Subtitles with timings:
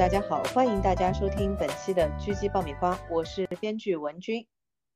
[0.00, 4.46] 大家好，欢迎大家收听本期的狙击爆米花，我是编剧文君，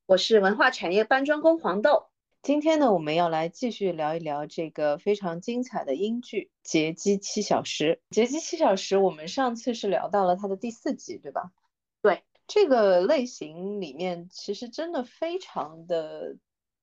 [0.07, 2.07] 我是文化产业搬砖工黄豆。
[2.41, 8.01] 今天呢，我们要来继续聊一聊这个非常精彩的英剧《劫机七小时》。
[8.17, 11.53] 《劫机七小时》，我们上次是聊到了它的第四集，对吧？
[12.01, 16.39] 对，这个类型里面其实真的非常的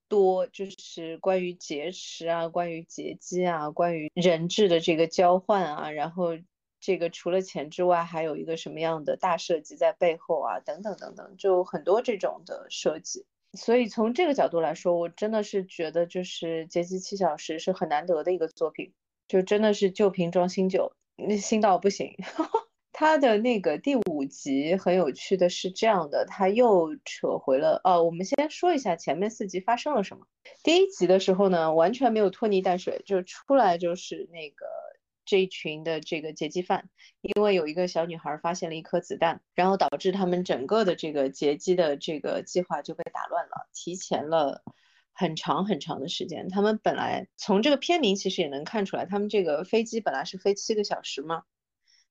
[0.07, 6.37] 多，就是关于劫持啊，关于劫机啊，关于人质的这个交换啊，然后
[6.81, 13.23] 这个除了钱之外，还有一个什么样的大设计在背后啊，等等等等，就很多这种的设计。
[13.53, 18.93] 所以从这个角度来说，我真的是觉得就是《劫机七小时》是很难得的一个作品，
[19.27, 22.15] 就真的是旧瓶装新酒，那新到不行。
[22.91, 28.03] 他的那个第五集很有趣的是这样的，他又扯回了哦。
[28.03, 30.25] 我们先说一下前面四集发生了什么。
[30.63, 34.65] 第一集的时候呢，完全没有拖泥带水，就出来就是那个。
[35.25, 36.89] 这一群的这个劫机犯，
[37.21, 44.63] 因为有一个小女孩发现了一颗子弹，然后导致他们整个的这个劫机的这个计划就被打乱了，提前了
[45.13, 46.49] 很长很长的时间。
[46.49, 51.43] 他们本来从这个片名其实也能看出来，他们这个飞机本来是飞七个小时嘛，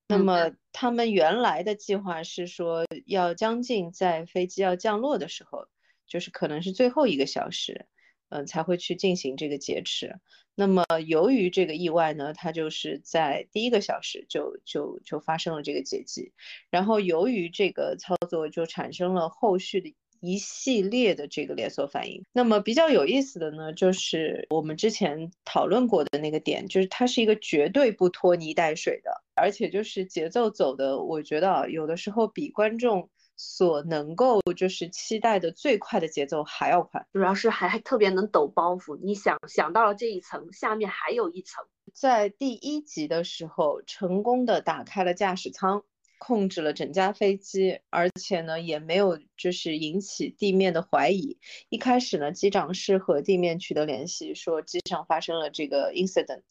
[0.06, 5.66] 那么他们原来的计划是说要将近在飞机要降落的时候，
[6.06, 7.86] 就是可能是最后一个小时，
[8.30, 10.16] 嗯，才会去进行这个劫持。
[10.54, 16.32] 那么由于这个意外呢，它就是在第一个小时就就就发生了这个劫机，
[16.70, 22.24] 然后由于这个操作就产生了后续的一系列的这个连锁反应。
[22.32, 33.10] 那么比较有意思的呢，就是我们之前讨论过的那个点，就是它是一个绝对不拖泥带水的，而且就是节奏走的，我觉得啊，有的时候比观众。
[33.42, 38.98] 所能够就是期待的最快的节奏还要快，主要是还还特别能抖包袱。
[39.02, 41.64] 你想想到了这一层，下面还有一层。
[41.94, 45.82] 在第一集的时候，成功的打开了驾驶舱，
[46.18, 51.38] 控制了整架飞机，而且呢也没有就是引起地面的怀疑。
[51.70, 56.42] 一开始呢，机长是和地面取得联系，说机上发生了这个 incident，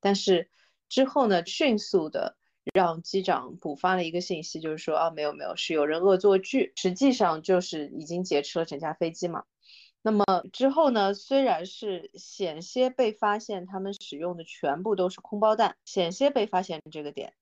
[0.00, 0.50] 但是
[0.90, 2.36] 之后呢，迅速的。
[2.74, 9.44] 让机长补发了一个信息，就是说啊，没有没有，是有人恶作剧，实际上就是已经劫持了整架飞机嘛。
[10.02, 17.34] 那么之后呢，虽然是险些被发现他们使用的全部都是空包弹，险些被发现这个点，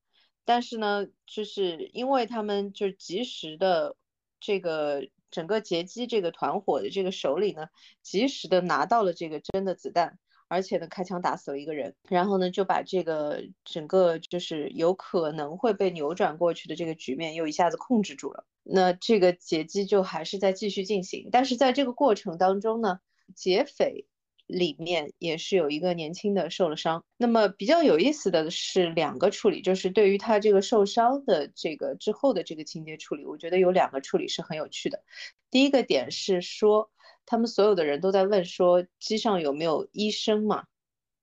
[0.44, 3.96] 但是呢，就是因为他们就及时的
[4.41, 7.68] 这个整个劫机这个团伙的这个手里呢，
[8.02, 10.18] 及时的拿到了这个真的子弹。
[10.49, 18.44] 而且呢，开枪打死了一个人，然后呢，就把这个整个就是有可能会被扭转过去的这个局面又一下子控制住了。
[18.62, 23.00] 那这个劫机就还是在继续进行，但是在这个过程当中呢，
[23.34, 24.06] 劫匪
[24.47, 27.04] 里面也是有一个年轻的受了伤。
[27.16, 35.03] 那么比较有意思的是两个处理，就是对于他这个受伤的这个之后的这个情节处理，我觉得有两个处理是很有趣的。
[35.50, 36.91] 第一个点是说。
[37.26, 40.64] 他们所有的人都在问说机上有没有医生嘛？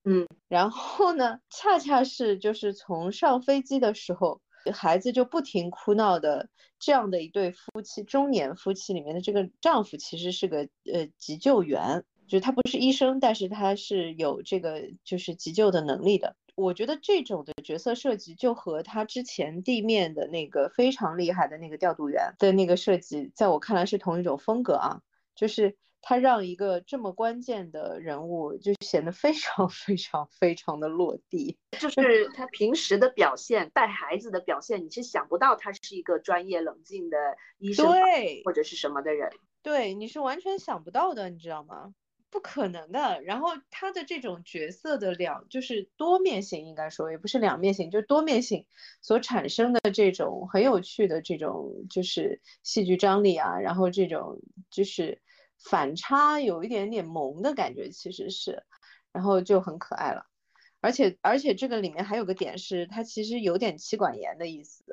[0.04, 4.40] 嗯， 然后呢，恰恰是就是从上飞机的时候，
[4.72, 6.48] 孩子就不停哭闹的
[6.80, 16.34] 这样的一对夫妻，中年夫妻里面的这个丈夫其实是个呃急救员，就是他不是医生，但是他是有这个就是急救的能力的。
[16.56, 25.00] 我觉得这种的角色设计就和他之前地面的那个非常厉害的那个调度员的那个设计，在我看来是同一种风格啊，
[25.36, 25.76] 就是。
[26.04, 37.16] 他让一个这么关键的人物就显得非常 非常非常的落地，就 是他平时的表现，带孩子的表现，你是想不到他是一个专业冷静的
[37.58, 39.30] 医生，对，或者是什么的人，
[39.62, 41.94] 对，你是完全想不到的，你知道吗？
[42.30, 43.22] 不可能的。
[43.22, 48.66] 然后他的这种角色的两就是多面性，应该说也不是两面性，就是多面性
[49.02, 55.22] 所产生的这种很有趣的这种就是戏剧张力啊，然后这种就是。
[55.64, 58.64] 反差有一点点萌的感觉，其实是，
[59.12, 60.26] 然后就很可爱了，
[60.80, 64.84] 而且而且这个里面还有个点是，它其实有点妻管严的意思。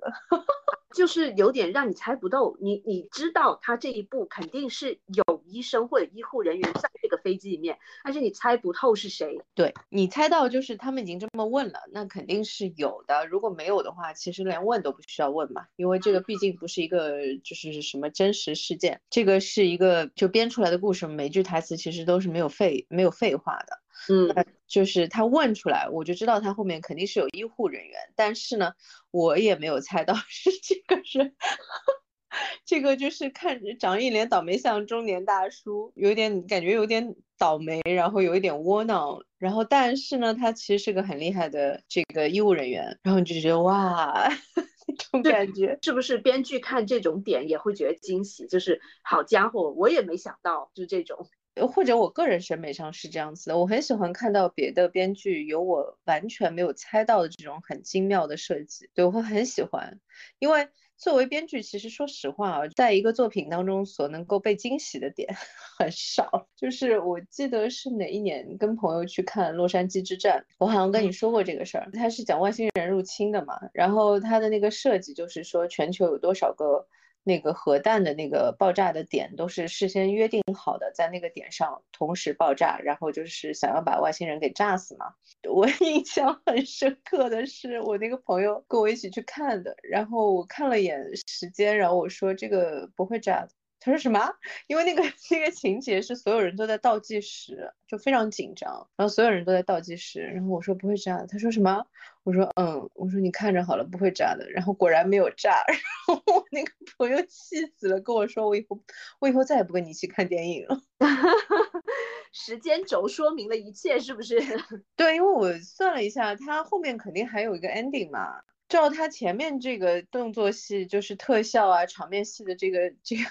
[0.96, 9.40] 就是有点让你猜不透，你你知道他这一步肯定是有医生或者医护人员在这个飞机里面，但是你猜不透是谁。
[9.54, 13.26] 对你猜到就是他们已经这么问了，那肯定是有的。
[13.28, 23.80] 如果没有的话，其实连问都不需要问嘛，因为这个毕竟不是一个就是什么真实事件，这个是一个就编出来的故事，每句台词其实都是没有废没有废话的。
[24.08, 28.74] 嗯，就是他问出来，我就知道他后面肯定是有医护人员，但是呢，
[29.12, 31.36] 我也没有猜到是这个人，
[32.66, 44.30] 这个就是看着长一脸倒霉相中年大叔，有点感觉有点倒霉，然后有一点窝囊，然后但是呢，他其实是个很厉害的这个医务人员，然后你就觉得哇，
[45.12, 45.78] 种感觉。
[45.82, 48.48] 是不是编剧看这种点也会觉得惊喜？
[48.48, 51.28] 就是好家伙，我也没想到，就这种。
[51.68, 60.00] 或者我个人审美上是这样子的，我很喜欢看到别的编剧有我完全没有猜到的这种很精妙的设计，对我会很喜欢。
[60.40, 60.68] 因为
[60.98, 65.34] 作为编剧，其实说实话啊，在一个作品当中所能够被惊喜的点
[65.78, 66.48] 很少。
[66.56, 76.88] 就是我记得是哪一年跟朋友去看《洛杉矶之战》，我好像跟你说过这个事儿，它是讲外星人入侵的嘛，然后它的那个设计就是说全球有多少个。
[77.24, 85.14] 那个核弹的那个爆炸的点都是事先约定好的，在那个点上同时爆炸，然后就是想要把外星人给炸死嘛。
[85.50, 93.50] 我 印象很深刻的是，我那个朋友跟我一起去看的，然后我看了眼时间，然后我说这个不会炸的。
[93.82, 94.34] 他说什么？
[94.68, 95.02] 因为那个
[95.32, 100.20] 那个情节是所有人都在倒计时，就非常紧张，然后所有人都在倒计时。
[100.22, 101.28] 然后我说不会炸的。
[101.28, 101.86] 他说什么？
[102.30, 104.48] 我说嗯，我说你看着好了，不会炸的。
[104.52, 105.64] 然后果然没有炸。
[105.68, 108.80] 然后我那个朋友气死了，跟我说我以后
[109.20, 110.80] 我以后再也不跟你一起看电影了。
[112.32, 114.40] 时间轴说明了一切，是不是？
[114.96, 118.42] 对，因为我算了一下，他后面肯定还有一个 ending 嘛。
[118.68, 123.24] 照他前面这个动作戏，就是特效啊、场面戏的这个这个。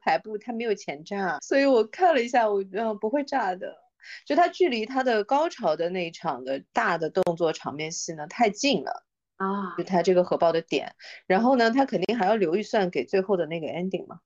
[0.00, 3.74] 排布它没有前炸，所以我看了一下，我嗯不会炸的。
[4.26, 9.04] 就他距离他的高潮的那一场的大的动作场面戏呢太近了
[9.36, 10.94] 啊，就他这个核爆的点。
[11.26, 14.20] 然后呢，他肯定还要留预算给最后的那个 ending 嘛。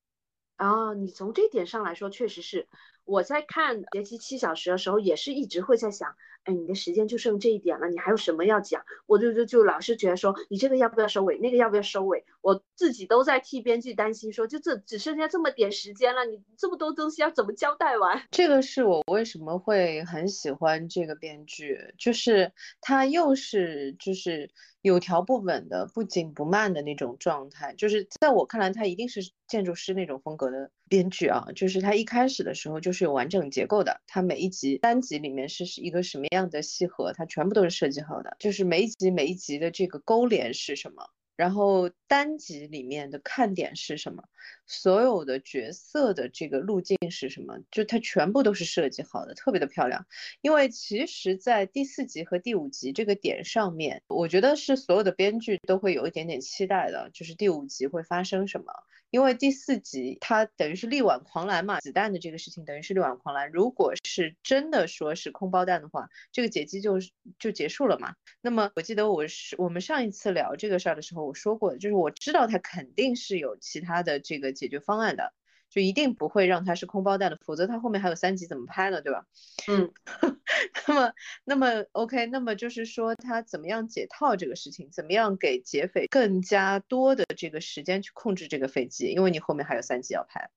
[0.56, 2.66] 啊，你从这点上来说，确实是
[3.06, 6.14] 我在看《劫机七小时》的时候，也是一直会在想。
[6.44, 8.84] 哎，你的时间就剩这一点了，你还有什么要讲？
[9.06, 12.24] 我就就就老是觉得说，你这个要不要收尾，那个要不要收尾？
[12.40, 18.22] 我自己都在替编剧担心，说就这只剩下这么点时间了，你这么多东西要怎么交代完？
[18.30, 24.48] 这个是我为什么会很喜欢这个编剧，就是他又是就是
[24.82, 36.46] 有条不紊的、不紧不慢的那种状态，就是在我看来，他一定是建筑师那种风格的编剧啊，就是他一开始的时候就是有完整结构的，他每一集单集里面是是一个什么样。
[36.48, 44.22] 的戏核，它全部都是设计好的，就是每一集每一集的这个勾连是什么，然后单集里面的看点是什么，
[44.64, 50.06] 所有的角色的这个路径是什么，就它全部都是设计好的，特别的漂亮。
[50.40, 58.66] 因为其实，在第四集和第五集这个点上面，我觉得是所有的编剧都会有一点点期待的，就是第五集会发生什么。
[59.10, 63.50] 因为第四集它等于是力挽狂澜嘛，子弹的这个事情等于是力挽狂澜。
[63.50, 66.98] 如果是真的说是空包弹的话，这个解机就
[67.38, 68.14] 就结束了嘛。
[68.40, 75.32] 那么我记得我是我们上一次聊这个事儿的时候，我说过，就是我知道它肯定是有其他的这个解决方案的。
[75.68, 79.02] 就一定不会让它是空包弹的，否则它后面还有三集怎么拍呢？
[79.02, 79.26] 对吧？
[79.68, 79.92] 嗯，
[80.86, 81.12] 那么
[81.44, 90.50] 那么 OK，那么就是说他怎么样解套这个事情，怎么样给劫匪更加多的这个时间去控制这个飞机，因为你后面还有三集要拍。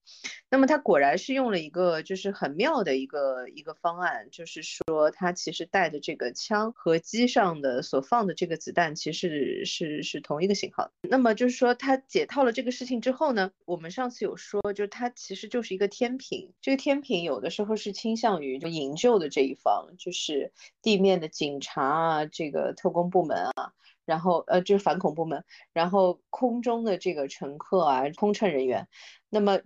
[0.48, 10.92] 那么他果然是用了一个就是很妙的一个一个方案，就是说他其实带的这个枪和机上的所放的这个子弹其实是是同一个型号。
[11.02, 14.99] 那么就是说他解套了这个事情之后呢，我们上次有说，就他。
[15.00, 20.52] 它其实就是一个天平，这个天平有的时候是倾向于就营救的这一方，就是
[20.82, 23.72] 地面的警察啊，这个特工部门啊，
[24.04, 25.42] 然后呃就是反恐部门，
[25.72, 28.88] 然后空中的这个乘客啊，空乘人员，
[29.30, 29.60] 那么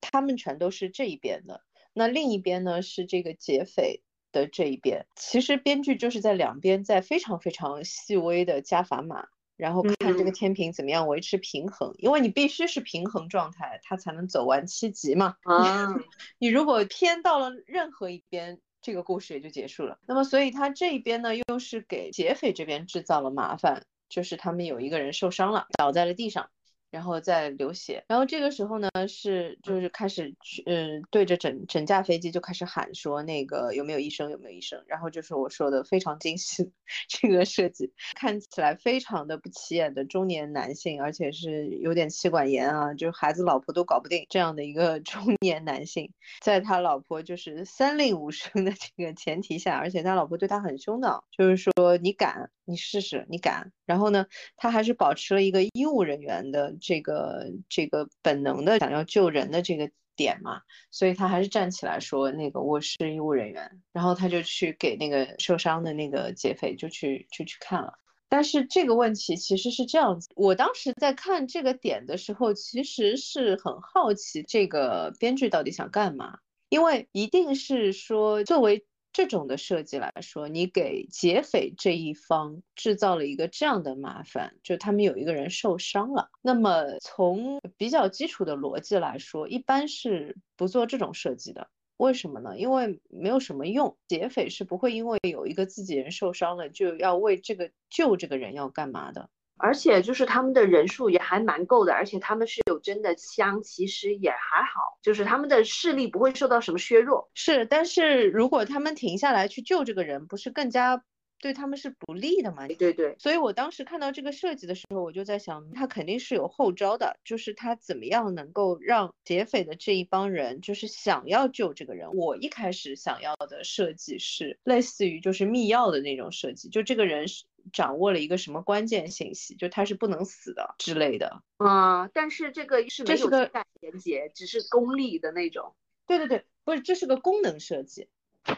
[0.00, 1.60] 他们全都是这一边的，
[1.92, 4.02] 那另一边呢是这个劫匪
[4.32, 9.28] 的这一边，其实编剧就是在两边在非常非常细微的加砝码。
[9.62, 15.36] 然后看这个天平怎么样维持平衡，因为你必须是平衡状态，它才能走完七级嘛。
[15.44, 15.94] 啊，
[16.38, 20.00] 你如果偏到了任何一边，这个故事也就结束了。
[20.04, 26.50] 那么，所以他这一边呢，又是给劫匪这边制造了麻烦，就是他们有一个人受伤了，倒在了地上。
[26.92, 36.70] 然后再流血，然后这个时候呢是就是开始去嗯对着整整架飞机就开始喊说那个有没有医生有没有医生，然后就是我说的非常精细
[37.08, 54.26] 这个设计，看起来非常的不起眼的中年男性，而且是有点妻管严啊，就是孩子老婆都搞不定这样的一个 中年男性，在他老婆就是三令五申的这个前提下，而且他老婆对他很凶的，就是说你敢你试试你敢，然后呢
[54.56, 56.76] 他还是保持了一个医务人员的。
[56.80, 67.94] 这个这个本能的想要救人的这个点嘛，所以他还是站起来说那个我是医务人员，然后他就去给那个受伤的那个劫匪就去就去看了。
[68.28, 76.38] 但是这个问题其实是这样子，我当时在看这个点的时候，其实是很好奇这个编剧到底想干嘛，
[76.68, 86.30] 因为一定是说作为这种的设计来说，你给劫匪这一方制造了一个这样的麻烦，就他们有一个人受伤了。
[86.40, 91.68] 那么从比较基础的逻辑来说，一般是不做这种设计的。
[91.98, 92.58] 为什么呢？
[92.58, 99.28] 因为没有什么用，劫匪是不会因为有一个自己人受伤了，就要为这个救这个人要干嘛的。
[99.56, 107.30] 而且就是他们的人数也还蛮够的，而且他们是有真的枪，其实也还好，就是他们的势力不会受到什么削弱。
[107.34, 111.02] 是，但是如果他们停下来去救这个人，不是更加？
[111.40, 112.68] 对他们是不利的嘛？
[112.68, 122.14] 对对，所以我当时看到这个设计的时候，我就在想，他肯定是有后招的，就是他怎么样能够让劫匪的这一帮人，就是想要救这个人。
[122.14, 127.42] 我一开始想要的设计是类似于就是密钥的那种设计，就这个人是
[127.72, 131.42] 掌握了一个什么关键信息，就他是不能死的之类的。
[131.58, 135.74] 啊，但是这个是没有情感连接，只是功利的那种。
[136.06, 138.08] 对对对，不是，这是个功能设计。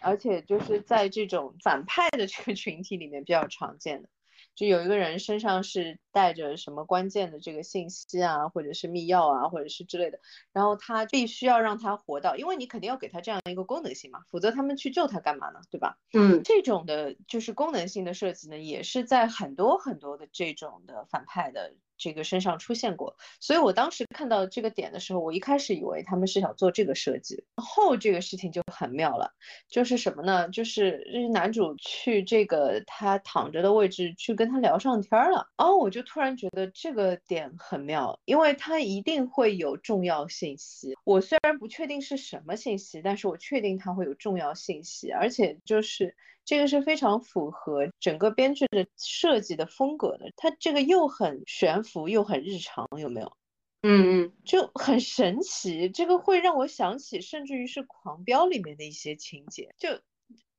[0.00, 4.08] 而且就是在这种反派的这个群体里面比较常见的，
[4.54, 10.18] 就有一个人身上是带着什么关键的这个信息啊，或者是密钥啊，或者是之类的，
[10.52, 15.60] 然后他必须要让他活到，因为你肯定要给他这样一个功能性嘛，否则他们去救他干嘛呢？
[15.70, 15.98] 对吧？
[16.12, 21.74] 嗯，这种的就是功能性的设计呢，也是在很多很多的这种的反派的。
[21.96, 27.44] 这个身上出现过，所以我当时看到这个点的时候，我一开始以为他们是想做这个设计。
[27.56, 29.32] 后这个事情就很妙了，
[29.68, 30.48] 就是什么呢？
[30.48, 35.48] 就是男主去这个他躺着的位置去跟他聊上天了。
[35.56, 40.94] 哦，我就突然觉得这个点很妙，因为他一定会有重要信息。
[41.04, 46.16] 我虽然不确定是什么信息，但是我确定他会有重要信息，而且就是。
[46.44, 53.36] 这个是非常符合整个编剧的设计的风格的，它这个又很悬浮又很日常，有没有？
[53.82, 55.90] 嗯嗯，就很神奇。
[55.90, 60.00] 这个会让我想起，甚至于是《狂飙》里面的一些情节，就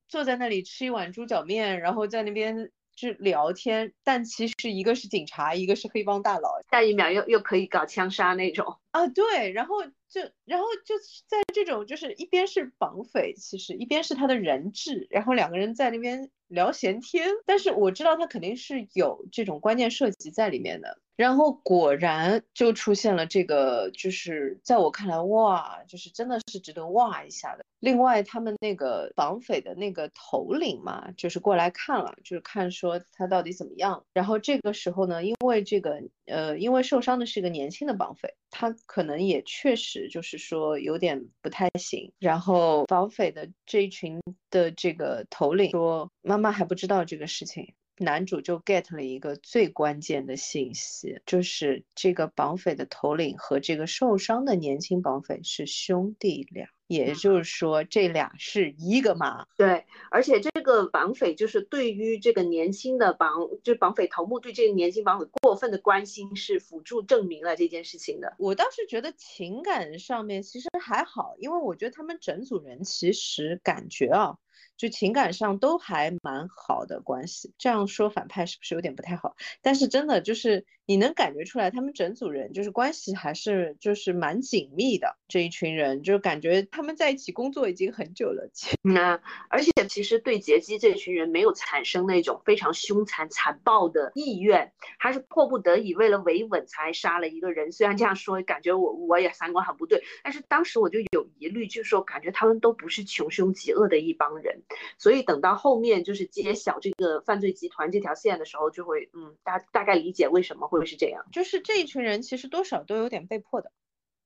[0.07, 9.75] 坐在那里吃一碗猪脚面，然后在那边就聊天，但其实一个是警察，一个是黑帮大佬，下一秒又又可以搞枪杀那种啊，对，然后。
[10.07, 10.95] 就然后就
[11.27, 17.27] 在这种就是一边是绑匪，其实一边是他的人质，然后两个人在那边聊闲天。
[17.45, 20.99] 但是我知道他肯定是有这种关键涉及在里面的。
[21.15, 27.63] 然后果然就出现了这个，就是在我看来，哇，就是真的是值得哇一下的。
[27.79, 34.03] 另外，他们那个绑匪的那个头领嘛，就是过来看了，就是看说他到底怎么样。
[34.13, 39.95] 然后这个时候呢，因为这个呃，因为受伤的是一个年轻的绑匪，他可能也确实。
[40.09, 56.67] 就是说有点不太行，然后绑匪的这一群的这个头领说妈妈还不知道这个事情，男主就 get 了一个最关键的信息，就是这个绑匪的头领和这个受伤的年轻绑匪是兄弟俩。
[56.87, 59.47] 也就是说，这俩是一个妈。
[59.57, 68.35] 对，而且这个绑匪就是对于这个年轻的绑，就绑匪头目对这个年轻绑匪过分的关心，是辅助证明了这件事情的。
[68.37, 74.37] 我倒是觉得情感上面其实还好，因为我觉得他们整组人其实感觉啊。
[74.77, 79.35] 就情感上都还蛮好的关系，这样说反派是不是有点不太好？
[79.61, 85.17] 但是真的就是你能感觉出来，他们整组人就是关系还是就是蛮紧密的。
[85.27, 88.49] 这一群人就感觉他们在一起工作已经很久了。
[88.81, 97.71] 那而且其实对杰基这群人没有产生那种非常凶残残暴的意愿，还是迫不得已为了维稳才杀了一个人。
[97.71, 104.61] 虽然这样说感觉我我也三观很不对，但是当时我就有疑虑，就是说感觉他们都不是穷凶极恶的一帮人。
[104.97, 111.25] 所以等到后面就是揭晓这个犯罪集团这条线的时候，就会嗯大大概理解为什么会是这样。
[111.31, 113.71] 就是这一群人其实多少都有点被迫的，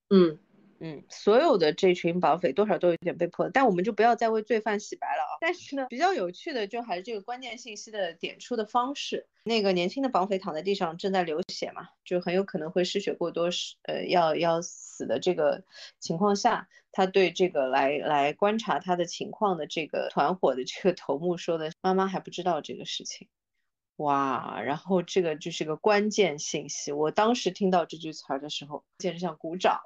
[0.09, 0.39] 嗯
[0.79, 3.49] 嗯，所有的这群绑匪多少都有点被迫。
[3.49, 5.37] 但我们就不要再为罪犯洗白了啊。
[5.41, 9.27] 但是呢，比较有趣的就还是这个关键信息的点出的方式。
[9.43, 15.63] 那个年轻的绑匪躺在地上正在流血嘛，就很有可能会失血过多，是呃要要死的这个
[15.99, 16.67] 情况下。
[16.91, 23.27] 他对这个来来观察他的情况的这个团伙的这个头目说的，妈妈还不知道这个事情，
[23.97, 26.91] 哇，然后这个就是个关键信息。
[26.91, 29.79] 我当时听到这句词儿的时候，简直想鼓掌，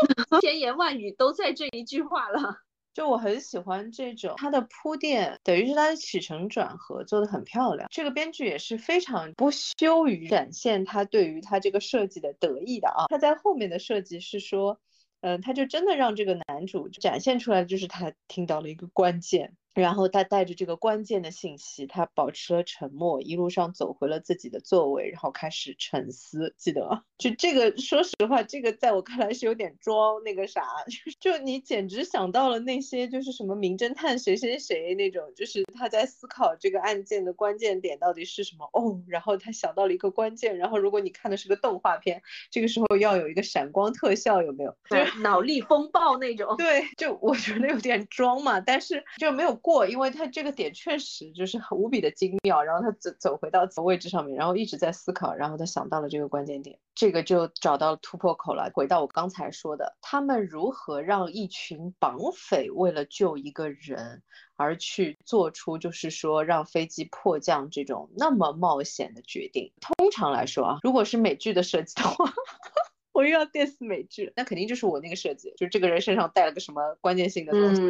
[0.40, 2.56] 千言万语都在这一句话了。
[2.92, 7.88] 就我很喜欢这种他的铺垫，等于是他的起承转合做的很漂亮。
[7.90, 13.06] 这个编剧也是非常不羞于展现他对于他这个设计的得意的啊。
[13.08, 14.80] 他在后面的设计是说。
[15.22, 26.54] 嗯，他就真的让这个男主展现出来，就是他听到了一个关键，然后他带着这个关键的信息，他保持了沉默，一路上走回了自己的座位，然后开始沉思。
[26.58, 27.04] 记得吗？
[27.18, 30.62] 就这个，说实话，这个在我看来是有点装那个啥，
[31.20, 44.74] 就就你简直想到了那些就是什么名侦探谁谁谁那种，就是他在思考这个案件的关键点到底是什么哦，然后他想到了一个关键，然后如果你看的是个动画片，这个时候要有一个闪光特效，有没有？
[44.88, 46.56] 对，脑力风暴那种。
[46.56, 49.59] 对，就我觉得有点装嘛，但是就没有。
[49.62, 58.70] 过，因为他这个点确实就是很无比的精妙，然后他走走回到位置上面，然后一直在思考，然后他想到了这个关键点，这个就找到了突破口了。
[58.74, 64.22] 回到我刚才说的，他们如何让一群绑匪为了救一个人
[64.56, 69.72] 而去做出就是说让飞机迫降这种那么冒险的决定？
[69.80, 72.32] 通常来说啊，如果是美剧的设计的话，
[73.12, 77.82] 我又要 diss 美剧，那肯定就是我那个设计，就是这个人身上带了个什么关键性的东西。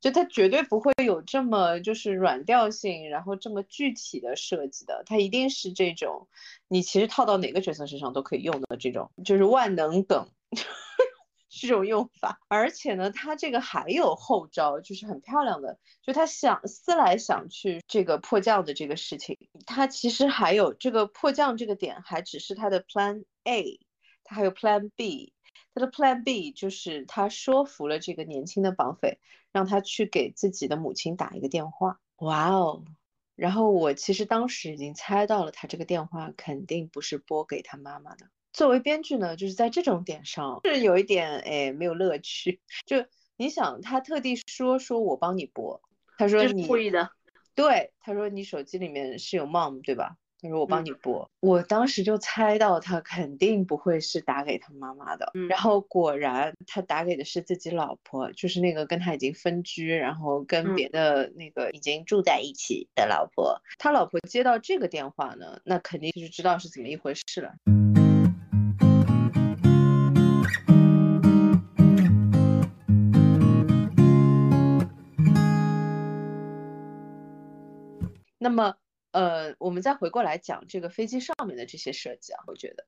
[0.00, 6.28] 就它绝对不会有这么就是软调性，然后这么具体的设计的，它一定是这种，
[6.68, 10.28] 你其实套到哪个角色身上都可以用的这种，就是万能梗
[11.48, 12.40] 这种用法。
[12.48, 23.80] 而且呢，它这个还有后招，就是很漂亮的，就他想思来想去，这个迫降的这个事情，它其实还有这个迫降这个点，还只是它的 Plan A，
[24.24, 25.32] 它还有 Plan B。
[25.76, 29.18] 他的 Plan B 就是他说服了这个年轻的绑匪，
[29.54, 32.00] 让他去给自己的母亲打一个电话。
[32.16, 32.84] 哇哦！
[33.36, 38.28] 然后我其实当时已经猜到了，他这个电话肯定不是拨给他妈妈的。
[38.52, 42.60] 作为编剧呢，就是在这种点上是有一点哎没有乐趣。
[42.84, 43.06] 就
[43.36, 45.80] 你想，他特地说说我帮你拨，
[46.18, 47.10] 他说你故意的，
[47.54, 50.16] 对，他说你手机里面是有 Mom 对吧？
[50.44, 63.58] 他说我帮你拨，我当时就猜到他肯定不会是打给他妈妈的，然后果然他打给的是自己老婆，就是那个跟他已经分居，然后跟别的那个已经住在一起的老婆。
[63.78, 67.54] 他老婆接到这个电话呢，那肯定就是知道是怎么一回事了。
[78.38, 78.76] 那么。
[79.14, 82.84] 呃，我们再回过来讲这个飞机上面的这些设计啊，我觉得，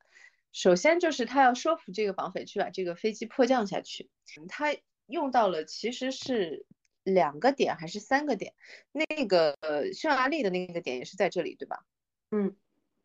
[0.52, 4.10] 首先就是他要说服这个绑匪去把这个飞机迫降下去，
[4.48, 4.74] 他
[5.06, 6.66] 用到了其实是
[7.04, 8.54] 两个点还是三个点，
[8.90, 9.56] 那个
[9.94, 11.84] 匈牙利的那个点也是在这里，对吧？
[12.32, 12.56] 嗯。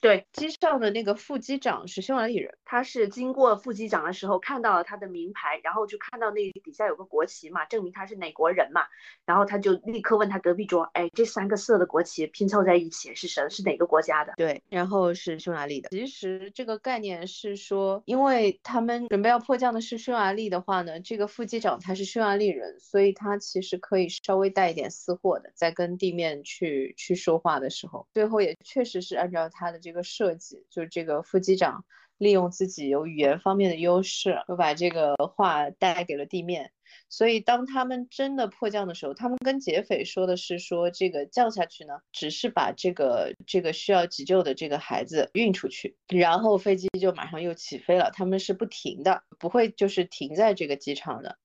[0.01, 8.81] 对，机上的那个副机长是匈牙利人，他是经过副机长的时候看到了他的名牌，然后就看到那底下有个国旗嘛，证明他是哪国人嘛，
[9.27, 14.33] 然后他就立刻问他隔壁桌，哎，这三个色的国旗拼凑在一起是什是哪个国家的？
[14.37, 15.89] 对，然后是匈牙利的。
[15.89, 29.90] 其实这个概念是说，因为他们准备要迫降的是匈牙利的话呢，这个副机长他是匈牙利人，所以他其实可以稍微带一点私货的，在跟地面去去说话的时候，最后也确实是按照他的这个。
[29.91, 31.86] 一个设计就是这个副机长
[32.17, 36.71] 利用自己有语言方面的优势，就把这个话带给了地面。
[37.08, 48.12] 所以当他们真的迫降的时候，他们跟劫匪说的是说这个降下去呢，只是把这个这个需要急救的这个孩子运出去，然后飞机就马上又起飞了。
[48.13, 51.38] 他们是不停的，不会就是停在这个机场的。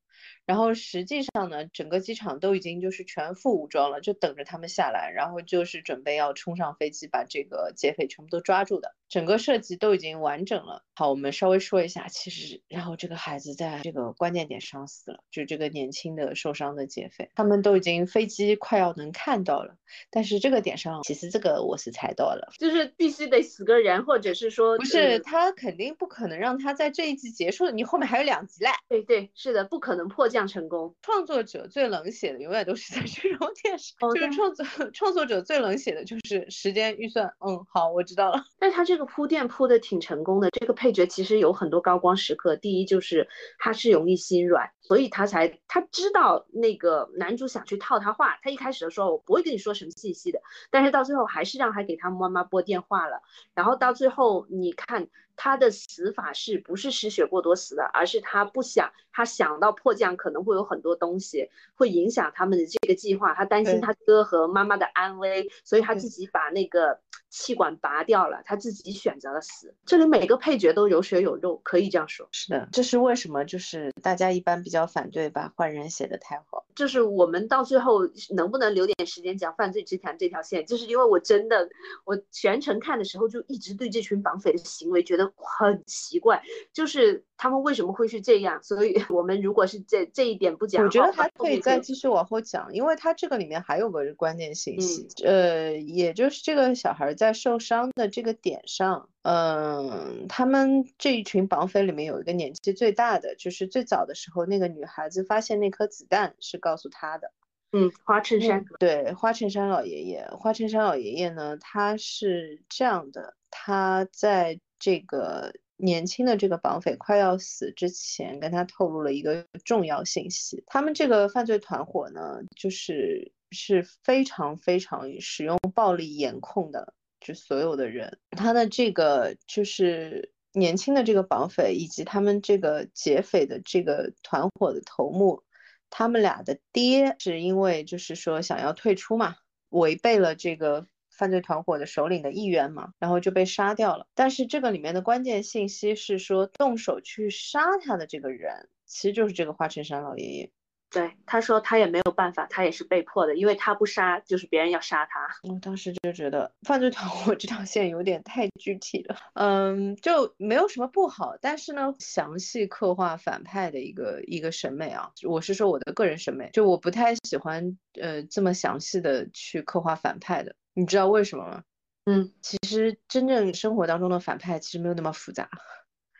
[0.47, 8.95] 然后实际上呢，整个机场都已经就是全副武装了，就等着他们下来，然后就是准备要冲上飞机把这个劫匪全部都抓住的。
[9.09, 10.83] 整个设计都已经完整了。
[10.95, 19.77] 好，我们稍微说一下，其实然后这个孩子在这个关键点上死了，就这个年轻的受伤的劫匪，他们都已经飞机快要能看到了，
[20.11, 28.71] 但是这个点上，其实这个我是猜到了，就是必须得死个人，或者是说不是他肯定不可能让他在这一集结束，你后面还有两集嘞。
[28.89, 30.95] 对对，是的，不可能迫降成功。
[31.03, 37.27] 创作者最冷血的永远都是在这种点上，就是创作创作者最冷血的就是时间预算。
[37.47, 38.43] 嗯，好，我知道了。
[38.59, 38.96] 但他这。
[38.97, 42.57] 这个铺垫铺的挺成功的，这个配角其实有很多高光时刻。
[42.57, 43.29] 第一就是
[43.59, 48.39] 他是容易心软，所以他才他知道那个男主想去套他话。
[48.41, 53.21] 他一开始的时候我不会跟你说什么信息的，但是到最后还是让他给他妈妈拨电话了。
[53.55, 67.01] 然后到最后你看他的死法是不是失血过多死的，而是他不想他想到迫降可能会有很多东西会影响他们的这个计划，他担心他哥和妈妈的安危，所以他自己把那个。
[67.29, 69.75] 气管拔掉了，他自己选择了死。
[69.85, 72.27] 这里每个配角都有血有肉，可以这样说。
[72.33, 73.45] 是的，这是为什么？
[73.45, 76.65] 就是大家一般比较反对把坏人写的太好。
[76.75, 78.01] 就是我们到最后
[78.35, 80.65] 能不能留点时间讲犯罪之谈这条线？
[80.65, 81.69] 就是因为我真的，
[82.05, 88.63] 我全程看的时候就一直对这群绑匪的行为觉得得很奇怪，就是他们为什么会是这样？
[88.63, 107.33] 所以我们如果是这这一点不讲，我觉得还可以再继续往后讲，因为他这个里面还有个关键信息，呃，也就是这个小孩在受伤的这个点上，嗯，他们这一群绑匪里面有一个年纪最大的，就是最早的时候那个女孩子发现那颗子弹是告诉他的。
[107.73, 135.43] 嗯，花衬衫，对，花衬衫老爷爷，花衬衫老爷爷呢，他是这样的，他在这个年轻的这个绑匪快要死之前，跟他透露了一个重要信息，他们这个犯罪团伙呢，就是是非常非常使用暴力严控的，就所有的人，他的这个就是年轻的这个绑匪以及他们这个劫匪的这个团伙的头目。
[135.89, 139.37] 他们俩的爹是因为就是说想要退出嘛，
[139.69, 144.07] 违背了这个犯罪团伙的首领的一员嘛，然后就被杀掉了。
[144.15, 150.51] 但是这个里面的关键信息是说，动手去杀他的这个人，其实就是这个花衬衫老爷爷。
[150.97, 155.29] 对，他说他也没有办法，他也是被迫的，因为他不杀，就是别人要杀他。
[155.43, 171.63] 我当时就觉得犯罪团伙 这条线有点太具体了，嗯，就没有什么不好，但是呢，详细刻画反派的一个一个审美啊，我是说我的个人审美，就我不太喜欢呃这么详细的去刻画反派的，你知道为什么吗？
[172.07, 175.51] 嗯，其实真正生活当中的反派其实没有那么复杂。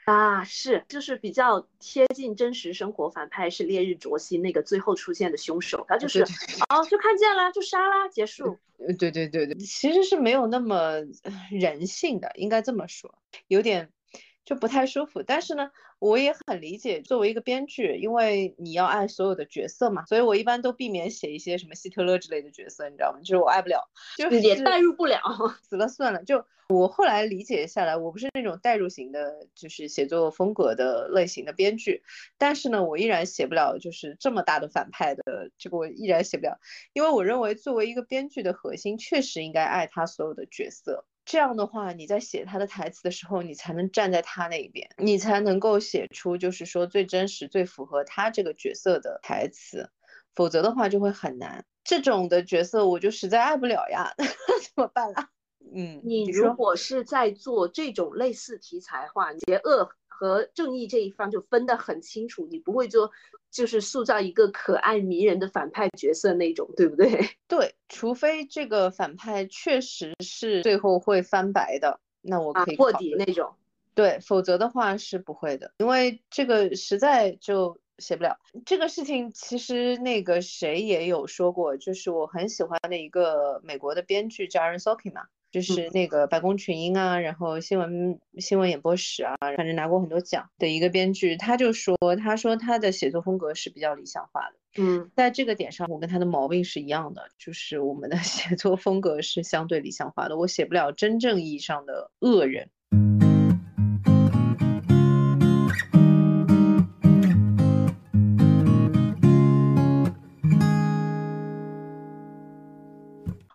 [0.07, 3.11] 啊，是，就是比较贴近真实生活。
[3.11, 6.23] 反派是烈日灼心那个最后出现的凶手，他就是
[6.69, 8.57] 哦，就看见了就杀啦，结束。
[8.79, 11.01] 呃，对对对对，其实是没有那么
[11.51, 13.13] 人性的，应该这么说，
[13.49, 13.91] 有点
[14.47, 15.23] 就不太舒服。
[15.23, 15.71] 但是呢。
[15.99, 23.21] 我也很理解，作为一个编剧，因为你要爱所有的角色嘛，所以我一般都避免写一些什么希特勒之类的角色，你知道吗？
[23.21, 25.19] 就是我爱不了，就是也代入不了，
[25.63, 26.23] 死了算了。
[26.23, 32.03] 就我后来理解下来，我不是那种代入型的，就是写作风格的类型的编剧，
[32.37, 36.61] 但是呢，我依然写不了就是这么大的反派的，这个我依然写不了，
[36.93, 41.07] 因为我认为作为一个编剧的核心，确实应该爱他所有的角色。
[41.27, 49.91] 这样的话，你在写他的台词的时候，你才能站在他那一边，你才能够写出就是说最真实、最符合他这个角色的台词，
[50.35, 51.65] 否则的话就会很难。
[51.83, 55.29] 这种的角色我就实在爱不了呀， 怎么办啦？
[55.75, 63.11] 嗯，你如果是在做这种类似题材话，邪恶和正义这一方就分得很清楚，你不会做。
[63.49, 67.09] 就是塑造一个可爱迷人的反派角色那种，对不对？
[67.49, 73.55] 对，除非这个反派确实是最后会翻白的，那我可以破底那种。
[73.95, 78.37] 对，否则的话是不会的，因为这个实在就写不了。
[78.67, 85.23] 这个事情其实那个谁也有说过，就是我很喜欢的一个美国的编剧叫 Aaron Sorkin 嘛。
[85.51, 94.57] 就是那个白宫群英啊，然后新闻新闻演播室啊，反正拿过很多奖的一个编剧，他就说，他说他的写作风格是比较理想化的。
[94.79, 102.71] 嗯，在这个点上，我跟他的毛病是一样的，就是我们的 写作风格是相对理想化的，我写不了真正意义上的恶人。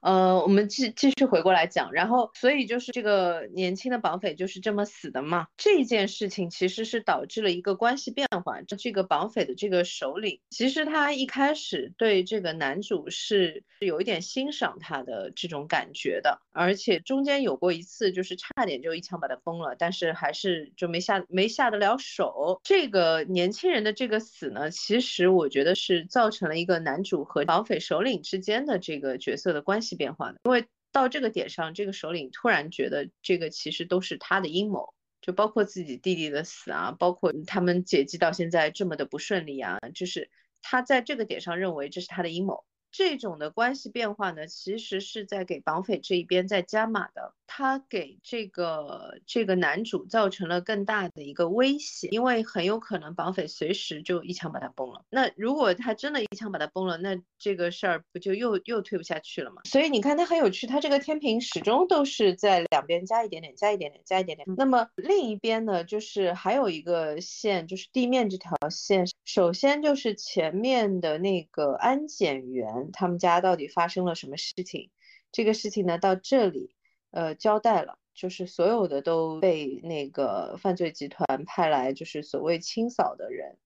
[0.02, 5.46] 呃，我们继继续回过来讲，然后所以就是这个年轻的绑匪就是这么死的嘛。
[5.58, 8.62] 这件事情其实是导致了一个关系变化。
[8.64, 22.60] 这个绑匪的这个首领，其实他一开始对这个男主是有一点欣赏他的这种感觉的，而且中间有过一次就是差点就一枪把他崩了，但是还是就没下没下得了手。
[22.64, 29.91] 这个年轻人的这个死呢，其实我觉得是造成了一个男主和绑匪首领之间的这个角色的关系。
[29.96, 40.30] 变化的，因为到这个点上，这个首领突然觉得这个其实都是他的阴谋，就包括自己弟弟的死啊，包括他们解机到现在这么的不顺利啊，就是
[40.62, 42.66] 他在这个点上认为这是他的阴谋。
[42.92, 47.34] 这种的关系变化呢，其实是在给绑匪这一边在加码的。
[47.54, 55.04] 他给这个这个男主造成了更大的一个威胁，因为很有可能绑匪随时就一枪把他崩了。
[55.10, 59.64] 那如果他真的一枪把他崩了，那这个事儿不就又又推不下去了吗？
[59.66, 64.48] 所以你看他很有趣，他这个天平始终都是在两边加一点点，加一点点，加一点点。
[64.58, 69.06] 那么另一边呢，就是还有一个线，就是地面这条线。
[69.26, 74.90] 首先就是前面的那个安检员，他们家到底发生了什么事情？
[75.32, 76.74] 这个事情呢，到这里。
[77.14, 83.58] 呃，交代了，就是所有的都被那个犯罪集团派来，就是所谓清扫的人，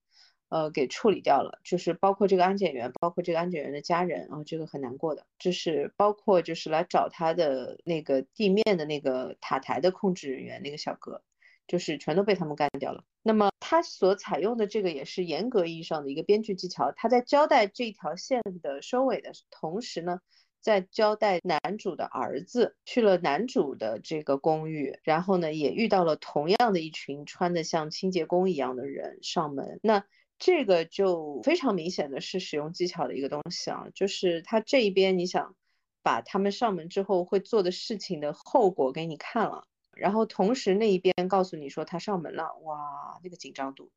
[0.48, 1.60] 呃，给处理掉了。
[1.62, 5.26] 就是包括这个安检员，包括这个安检员的家人啊，这个很难过的。
[5.38, 11.22] 就是包括就是来找他的那个地面的那个塔台的控制人员那个小哥，
[11.66, 13.04] 就是全都被他们干掉了。
[13.22, 20.20] 那么他所采用的这个也是严格意义上的一个编剧技巧，他在交代这条线的收尾的同时呢，
[20.60, 29.80] 在交代男主的儿子去了男主的这个公寓，然后呢也遇到了同样的一群穿的像清洁工一样的人上门。
[29.82, 30.04] 那
[30.38, 35.56] 这个就非常明显的是使用技巧的一个东西啊，就是他这一边你想
[36.02, 39.66] 把他们上门之后会做的事情的后果给你看了。
[39.96, 43.90] 然后同时那一边告诉你说他上门了，哇，那个紧张度，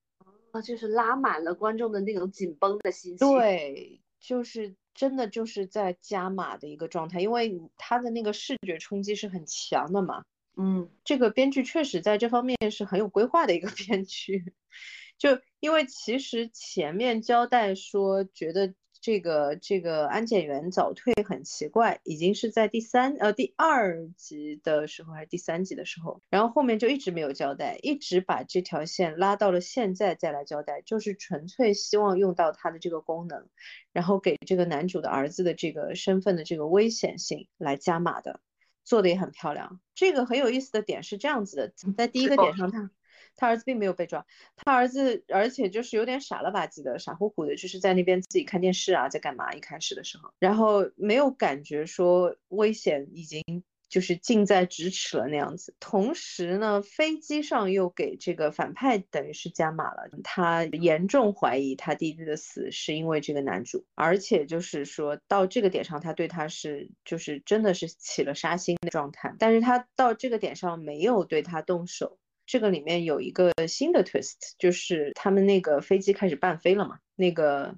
[0.51, 3.27] 啊，就是拉满了观众的那种紧绷的心情。
[3.27, 10.23] 对，就是真的就是在加码的一个状态，因为他的那个视觉冲击是很强的嘛。
[10.57, 14.53] 嗯，这个编剧确实在这方面是很有规划的一个 编剧，
[15.17, 18.73] 就因为其实前面交代说觉得。
[19.01, 33.47] 这个这个安检员早退很奇怪，已经是在第三呃第二集的时候还是第三集的时候，然后后面就一直没有交代，一直把这条线拉到了现在再来交代，就是纯粹希望用到他的这个功能，
[33.93, 38.41] 然后给这个男主的儿子的这个身份的这个危险性来加码的，
[38.83, 39.79] 做的也很漂亮。
[39.95, 42.91] 这个很有意思的点是这样子的，在第一个点上他。
[43.35, 49.53] 他儿子并没有被抓，他儿子而且就是有点傻了吧唧的，傻乎乎的，就是在那边自己看电视啊，在干嘛？
[49.53, 53.43] 一开始的时候，然后没有感觉说危险已经
[53.87, 55.73] 就是近在咫尺了那样子。
[55.79, 72.19] 同时呢，飞机上又给这个反派等于是加码了，他严重怀疑他弟弟的死是因为这个男主，而且就是说到这个点上，他对他是就是真的是起了杀心的状态，但是他到这个点上没有对他动手。
[72.49, 77.75] 这个里面有一个新的 twist，就是他们那个飞机开始伴飞了嘛，那个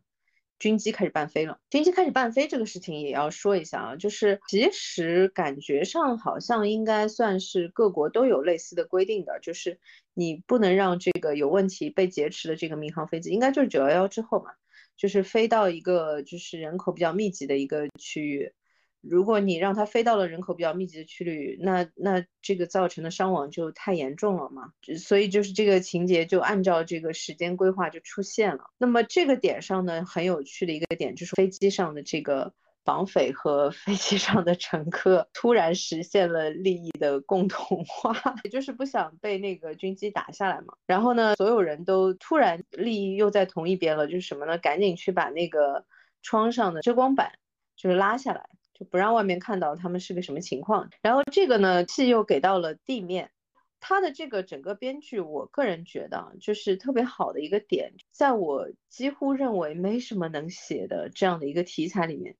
[0.59, 1.59] 军机开始伴飞了。
[1.69, 9.77] 军机开始伴飞这个事情也要说一下啊，就是其实感觉上好像应该算是各国都有类似的规定的，就是
[10.13, 14.51] 你不能让这个有问题被劫持的这个民航飞机，应该就是九幺幺之后嘛，
[14.95, 18.53] 就是飞到一个就是人口比较密集的一个区域。
[19.01, 28.69] 如果你让它飞到了人口比较密集的区域，那那这个造成的伤亡就太严重了嘛，所以就是这个情节就按照这个时间规划就出现了。
[28.77, 40.75] 那么这个点上呢，很有趣的一个点就是飞机上的这个绑匪和 飞机上的乘客突然实现了利益的共同化，也就是不想被那个军机打下来嘛。
[40.85, 44.57] 然后呢，所有人都突然利益又在同一边了，就是什么呢？
[44.57, 45.85] 赶紧去把那个
[46.21, 47.33] 窗上的遮光板
[47.75, 48.47] 就是拉下来。
[48.89, 53.31] 不让外面看到他们是个什么情况，然后这个呢，戏又给到了地面，
[53.79, 62.35] 他的这个整个编剧，我个人觉得就是特别好的一个点，在我几乎认为没什么能写的这样的一个题材里面，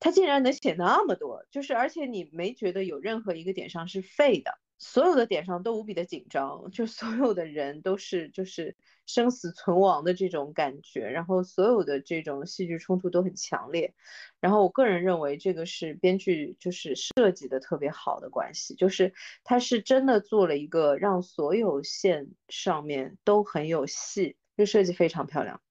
[0.00, 4.58] 他竟然能写那么多，就是而且你没觉得有任何一个点上是废的。
[4.86, 13.94] 所有的点上都无比的紧张，就所有的人都是就是生死存亡的这种感觉，然后所有的这种戏剧冲突都很强烈，
[14.40, 25.62] 然后我个人认为这个是编剧就是设计的特别好的关系，就是他是真的做了一个让所有线上面都很有戏，就设计非常漂亮。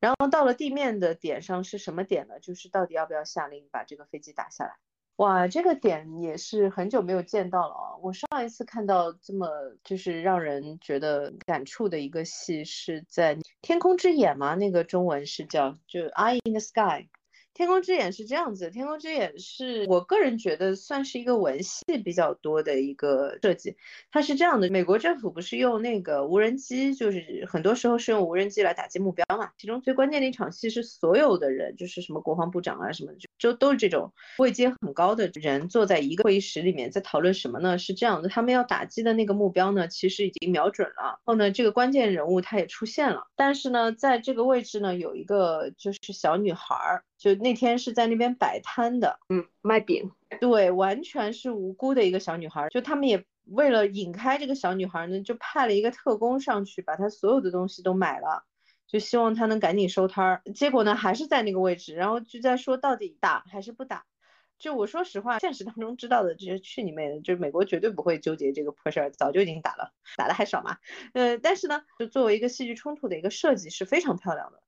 [0.00, 2.40] 然后到了地面的点上是什么点呢？
[2.40, 4.76] 就是到底要不要下令把这个飞机打下来？
[5.22, 7.94] 哇，这个点也是很久没有见到了啊！
[8.02, 9.48] 我上一次看到这么
[9.84, 14.56] 就是让人觉得感触的一个戏，是在《天空之眼》吗？
[14.56, 17.06] 那个中文是叫就《Eye in the Sky》。
[17.54, 23.76] 天空之眼是这样子，天空之眼是我个人觉得算是一个文戏比较多的一个设计。
[24.10, 29.50] 它是这样的，美国政府不是用那个无人机，就是很多时候是用无人机来打击目标嘛。
[29.58, 37.76] 其中最关键的一场戏是所有的人，就是什么国防部长啊什么，就都是这种位阶很高的人坐在一个会议室里面在讨论什么呢？
[37.76, 41.20] 是这样的，他们要打击的那个目标呢，其实已经瞄准了。
[41.24, 47.04] 后呢，这个关键人物他也出现了，但是呢，在这个位置呢，有一个就是小女孩儿。
[47.22, 52.68] 就那天是在那边摆摊的，嗯，卖饼，对，完全是无辜的一个小女孩。
[52.70, 58.44] 就他们也为了引开这个小女孩呢，就派了一个特工上去，把她所有的东西都买了，
[58.88, 60.42] 就希望她能赶紧收摊儿。
[60.52, 64.04] 结果呢，还是在那个位置，然后就在说到底打还是不打。
[64.58, 70.78] 就我说实话，现实当中知道的，这些去你妹的，就美国绝对不会纠结这个破事儿，早就已经打了，打的还少嘛。
[71.14, 74.60] 呃，但是呢，就作为一个戏剧冲突的一个设计是非常漂亮的，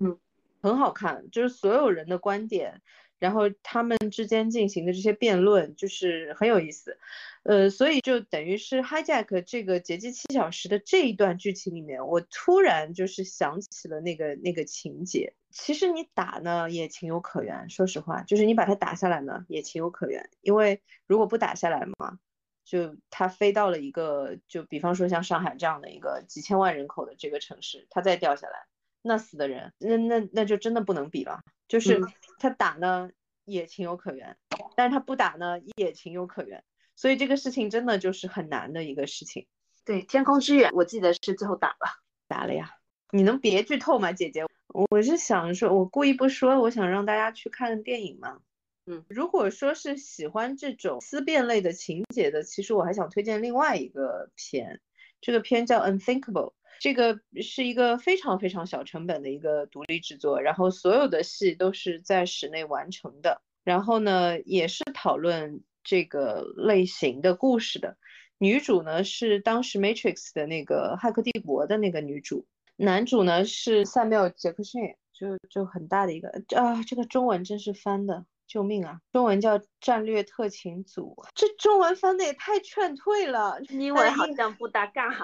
[0.00, 0.18] 嗯。
[0.60, 2.80] 很好看，就是所有人的观点，
[3.18, 6.98] 然后他们之间进行的这些辩论，就是很有意思。
[7.42, 15.34] 呃，所以就等于是 hijack 这个劫机七小时的这一段剧情里面，我突然就是想起了那个那个情节。
[15.50, 22.18] 其实你打呢也情有可原，说实话，就是你把它打下来呢也情有可原，因为如果不打下来嘛。
[22.62, 28.66] 就它飞到了一个，就比方说像上海这样的一个几千万人口的这个城市，它再掉下来，
[29.02, 31.40] 那死的人，那那那就真的不能比了。
[31.68, 32.00] 就是
[32.38, 33.10] 他打呢
[33.44, 34.36] 也情有可原，
[34.76, 36.64] 但是他不打呢也情有可原，
[36.96, 39.46] 所以这个事情真的就是很难的一个事情。
[39.84, 42.74] 对，天空之远，我记得是最后打了，打了呀。
[43.12, 44.44] 你能别剧透吗，姐姐？
[44.90, 48.38] 我是想说，我故意不说，我想让大家去看电影嘛。
[48.86, 54.80] 嗯，如果说是喜欢这种思辨类的情节的，其实我还想推荐另外一个片，
[55.20, 67.98] 这个片叫《Unthinkable》，这个是一个非常非常小成本的一个独立制作，然后所有的戏都是在室内完成的，然后呢，也是讨论这个类型的故事的。
[68.38, 72.46] 女主呢是当时《Matrix》的那个《骇客帝国》的那个女主。
[72.76, 79.00] 男主呢是塞缪尔·杰克逊，就就很大的一个啊，这个中文真是翻的，救命啊！
[79.12, 83.60] 中文叫战略特勤组，这中文翻的也太劝退了。
[83.68, 85.14] 英文好像不搭嘎。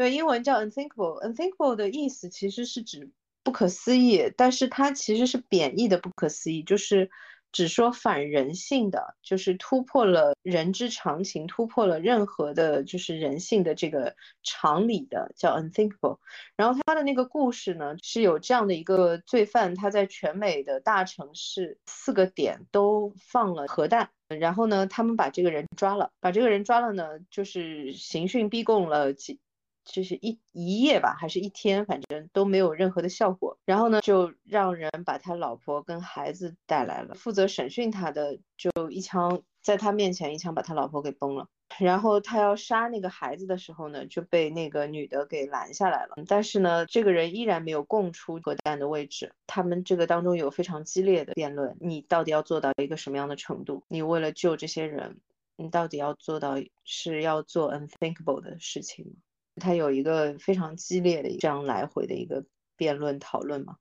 [0.00, 1.22] 对，英文叫 unthinkable。
[1.22, 3.10] unthinkable 的意思其实是指
[3.42, 7.10] 不可思议，但是它其实是贬义的不可思议，就是。
[7.52, 16.18] 只说反人性的，就是突破了人之常情，突破了任何的，就是人性的这个常理的，叫 unthinkable。
[16.54, 29.40] 然后他的那个故事呢，是有这样的一个罪犯，他在全美的大城市四个点都放了核弹，然后呢，他们把这个人抓了，把这个人抓了呢，就是刑讯逼供了几。
[29.84, 33.58] 就是一一夜吧，还是一天，反正都没有任何的效果。
[33.64, 41.46] 然后呢，就让人把他老婆跟孩子带来了，负责审讯他的就一枪在他面前一枪把他老婆给崩了。
[41.78, 46.16] 然后他要杀那个孩子的时候呢，就被那个女的给拦下来了。
[46.26, 49.32] 但是呢，这个人依然没有供出核弹的位置。
[49.46, 53.84] 他们这个当中有非常激烈的辩论，你到底要做到一个什么样的程度？
[53.86, 55.20] 你为了救这些人，
[55.54, 59.12] 你到底要做到是要做 unthinkable 的事情吗？
[59.56, 62.44] 他有一个非常激烈的这样来回的一个
[62.76, 63.76] 辩论讨论嘛，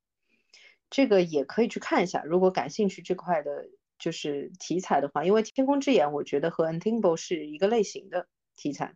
[0.89, 8.93] 这个也可以去看一下，如果感兴趣这块的，就是题材的话，因为《天空之眼》我觉得和《Unthinkable》是一个类型的题材。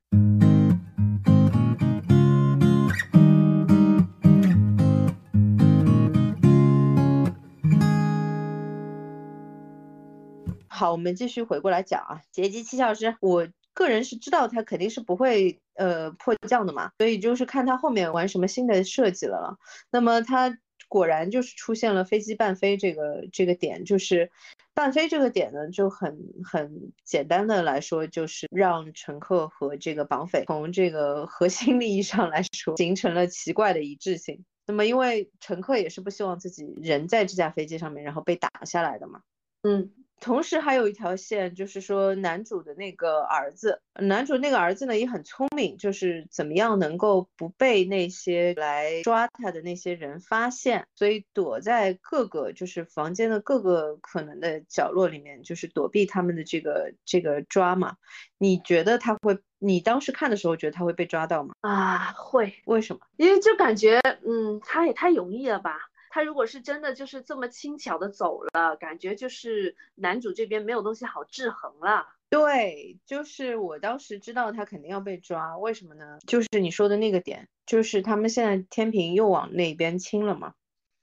[10.68, 13.48] 好，我们继续回过来讲啊，《劫机七小时》我。
[13.76, 19.58] 个人是知道他肯定是不会呃迫降的嘛，所以就是看他后面玩什么新的设计了。
[19.92, 20.58] 那么他
[20.90, 24.32] 果然就是出现了飞机半飞这个这个点，就是
[24.74, 34.44] 半飞这个点呢就很很简单的来说，就是让乘客和这个绑匪从这个核心利益上来说形成了奇怪的一致性。
[34.66, 39.22] 那么因为乘客也是不希望自己人在这架飞机上面，然后被打下来的嘛，
[39.64, 39.92] 嗯。
[40.20, 57.98] 同时还有一条线，就是说男主的那个儿子，男主那个儿子呢也很聪明，就是怎么样能够不被那些来抓他的那些人发现，所以躲在各个就是房间的各个可能的角落里面，就是躲避他们的这个这个抓嘛。
[58.38, 59.38] 你觉得他会？
[59.60, 61.54] 你当时看的时候觉得他会被抓到吗？
[61.62, 62.54] 啊，会。
[62.66, 63.02] 为什么？
[63.16, 65.80] 因为就感觉，嗯，他也太容易了吧。
[66.14, 72.06] 他如果是真的就是这么轻巧的走了，感觉就是男主这边没有东西好制衡了。
[72.30, 76.20] 对，就是我当时知道他肯定要被抓，为什么呢？
[76.28, 80.54] 就是你说的那个点，就是他们现在天平又往那边倾了嘛。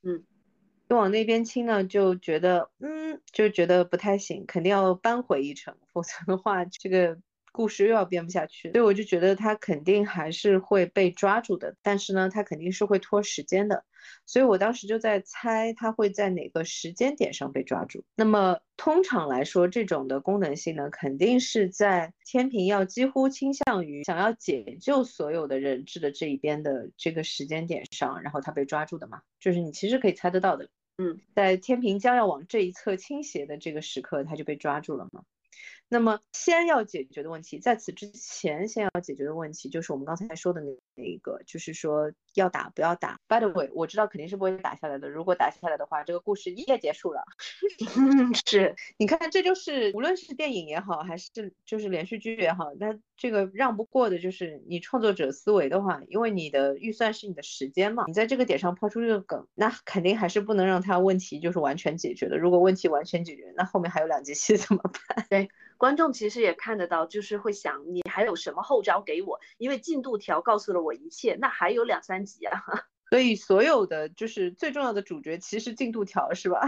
[0.05, 0.23] 嗯，
[0.87, 7.19] 又往那边倾呢，就觉得嗯，就觉得不太行，肯定要扳回一城，否则的话这个。
[7.53, 13.85] 故事又要编不下去，所以我就觉得他肯定还是会被抓住的，但是呢，他肯定是会拖时间的，
[14.27, 18.05] 所以我当时就在猜他会在哪个时间点上被抓住。
[18.15, 35.23] 那么通常来说，这种的功能性呢，肯定是在天平要几乎倾向于想要解救所有的人质的这一边的这个时间点上，然后他被抓住的嘛，就是你其实可以猜得到的，嗯，在天平将要往这一侧倾斜的这个时刻，他就被抓住了嘛。
[35.93, 43.19] 那么，先要解决的问题，在此之前，先要解决的问题，就是我们刚才说的那那一个，就是说要打不要打。
[43.27, 45.09] By the way，我知道肯定是不会打下来的。
[45.09, 47.25] 如果打下来的话，这个故事一夜结束了。
[48.47, 51.31] 是，你看，这就是无论是电影也好，还是
[51.67, 62.39] 就是连续剧也好，那这个让不过的就是你创作者思维的话，因为你的预算是你的时间嘛，你在这个点上抛出这个梗，那肯定还是不能让他问题就是完全解决的。
[62.39, 65.27] 如果问题完全解决，那后面还有两集戏 怎么办？
[65.29, 65.51] 对。
[65.77, 69.39] 观众其实也看得到，就是会想你还有什么后招给我？
[69.59, 72.63] 因为进度条告诉了我一切，那还有两三集啊。
[73.11, 76.67] 所以所有的就是最重要的主角其实进度条是吧？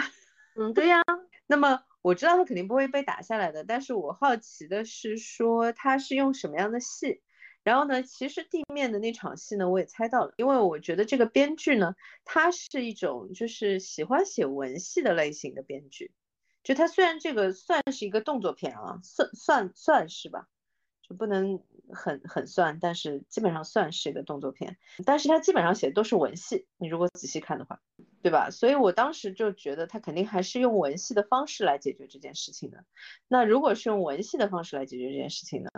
[0.54, 1.02] 嗯，对呀。
[1.48, 7.22] 那么我知道他肯定不会被打下来的，但是我好奇的是说他是用什么样的戏。
[7.64, 11.94] 然后呢，其实地面的那场戏呢，我也猜到了，因为我觉得这个编剧呢，
[12.24, 16.12] 他是一种就是喜欢写文戏的类型的编剧。
[16.64, 20.48] 就他虽然这个算是一个动作片啊，算算算是吧，
[21.02, 21.60] 就不能
[21.92, 24.78] 很很算，但是基本上算是一个动作片。
[25.04, 27.80] 但是他基本上写的都是文戏，你如果仔细看的话，
[28.22, 28.50] 对吧？
[28.50, 32.84] 所以我当时就觉得他肯定还是用文戏的方式来解决这件事情的。
[33.28, 35.70] 那如果是用文戏的方式来解决这件事情呢，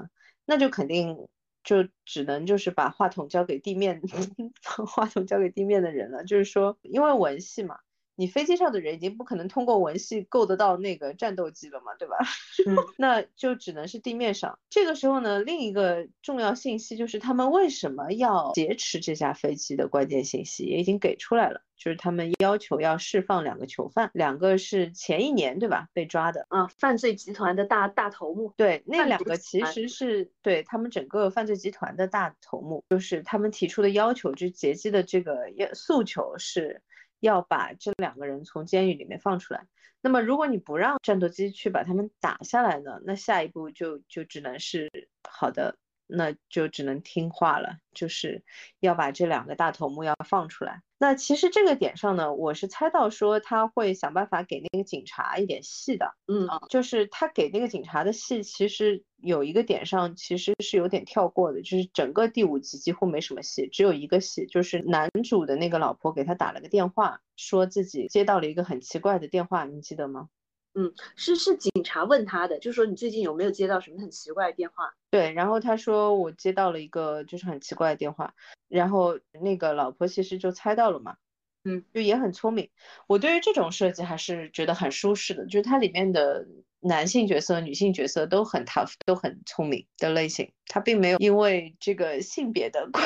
[0.45, 1.27] 那就肯定。
[1.65, 4.03] 就只能就是把话筒交给地面，
[4.87, 6.23] 话筒交给地面的人了。
[6.23, 7.79] 就是说，因为文戏嘛，
[8.17, 12.17] 你飞机上的人已经不可能通过文戏够得到那个战斗机了嘛，对吧？
[12.99, 14.59] 那就只能是地面上。
[14.71, 21.63] 这个时候呢，另一个重要信息就是他们为什么要劫持这架飞机的关键信息也已经给出来了。
[21.77, 28.55] 就是他们要求要释放两个囚犯，两个是前一年对吧被抓的啊，犯罪集团的大大头目。
[28.57, 36.81] 对，那两个其实是对他们整个犯罪集团的大头目，就是他们提出的要求，就劫机的这个要诉求是
[37.21, 39.67] 要把这两个人从监狱里面放出来。
[40.01, 44.91] 那么如果你不让战斗机去把他们打下来呢，那下一步就就只能是
[45.23, 45.79] 好的。
[46.07, 48.45] 那就只能听话了，就是
[48.81, 50.83] 要把这两个大头目要放出来。
[50.99, 56.15] 那其实这个点上呢，我是猜到说他会想办法给那个警察一点戏的。
[56.27, 70.29] 嗯，就是他给那个警察的戏，其实有一个点上其实是有点跳过的，就是整个第五集几乎没什么戏，只有一个戏，就是男主的那个老婆给他打了个电话，说自己接到了一个很奇怪的电话，你记得吗？
[70.75, 74.93] 嗯，是是警察问他的，就说你最近有没有接到什么很奇怪的电话？
[75.11, 78.35] 对，然后他说我接到了一个就是很奇怪的电话，
[78.69, 81.17] 然后那个老婆其实就猜到了嘛，
[81.65, 82.71] 嗯，就也很聪明。
[83.07, 86.45] 我对于这种设计还是觉得很舒适的，就是它里面的
[86.81, 93.05] 男性角色、女性角色都很 tough，都很聪明的类型，他并没有因为这个性别的关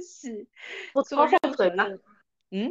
[0.00, 0.46] 系
[0.92, 1.88] 不拖后腿吗？
[2.50, 2.70] 嗯。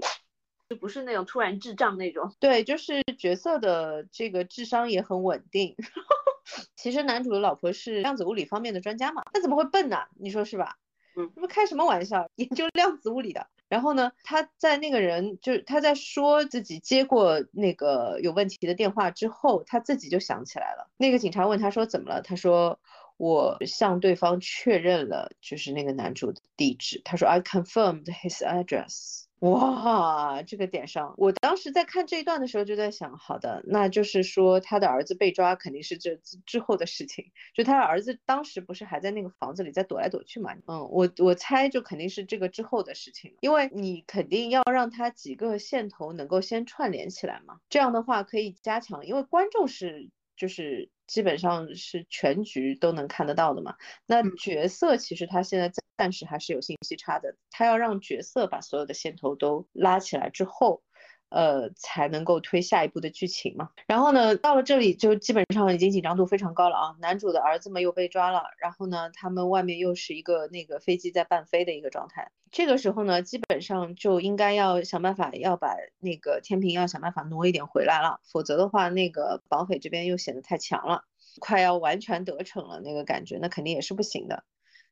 [0.69, 5.75] 就不是那种突然智障那种，对，就是角色的这个智商也很稳定。
[6.75, 9.97] 其实男主的老婆是量子物理方面的专家嘛，他怎么会笨呢？
[10.17, 10.77] 你说是吧？
[11.15, 13.47] 嗯，这不开什么玩笑， 研究量子物理的。
[13.69, 20.89] 然后呢，他在那个人就是他在说自己接过那个有问题的电话之后，他自己就想起来了。
[20.97, 22.21] 那个警察问他说怎么了？
[22.21, 22.79] 他说
[23.17, 27.01] 我向对方确认了，就是那个男主的地址。
[27.03, 29.26] 他说 I confirmed his address。
[29.41, 36.15] 哇，这个点上，我当时在看这一段的时候就在想，好的，那就是说他的儿子被抓肯定是这
[36.47, 37.23] 之后的事情，
[37.53, 40.55] 就他的儿子当时不是还在那个房子里在躲来躲去嘛？
[40.65, 50.89] 嗯，我我猜就肯定是这个之后的事情，因为你肯定要让他几个线头能够先串联起来嘛，这样的话可以加强，因为观众是就是。
[51.07, 53.77] 基本上是全局都能看得到的嘛。
[54.05, 60.83] 那角色其实他现在暂时还是有信息差的，他要让角色把所有的线头都拉起来之后。
[61.29, 63.69] 呃，才能够推下一步的剧情嘛。
[63.85, 66.95] 然后呢，到了这里就基本上已经紧张度非常高了啊。
[66.99, 72.31] 男主的儿子们又被抓了，然后呢，他们外面又是一个那个飞机在半飞的一个状态。
[72.49, 81.03] 这个时候呢，基本上就应该要想办法要把那个天平要想办法挪一点回来了，否则的话，那个绑匪这边又显得太强了，
[81.39, 84.45] 快要完全得逞了那个感觉，那肯定也是不行的。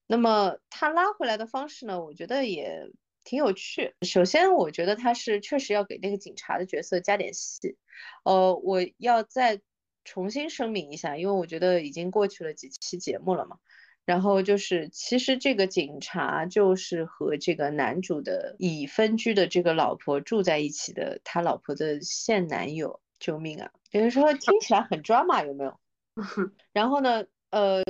[0.05, 2.91] 那么他拉回来的方式呢，我觉得也。
[3.25, 3.93] 挺有趣。
[4.03, 7.75] 首先，我觉得他是确实要给那个警察的角色加点戏。
[8.23, 9.59] 呃，我要再
[10.05, 13.57] 重新声明一下，因为我觉得已经过去了几期节目了嘛。
[14.05, 23.01] 然后就是，其实这个警察就是和这个男主的已分居的这个老婆住在一起的，他老婆的现男友。
[23.17, 23.71] 救命啊！
[23.91, 25.79] 有人说听起来很抓马，有没有？
[26.73, 27.81] 然后呢，呃。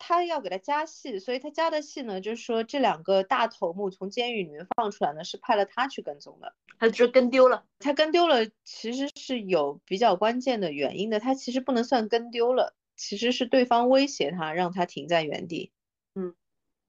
[0.00, 6.54] 他要给他加戏，所以他加的戏呢，就是说这两个大头目从监狱里面放出来呢，是派了他去跟踪的。
[6.78, 11.20] 他就跟丢了，他跟丢了，其实是有比较关键的原因的。
[11.20, 15.70] 他其实不能算跟丢了，其实是对方威胁他，让他停在原地。
[16.14, 16.34] 嗯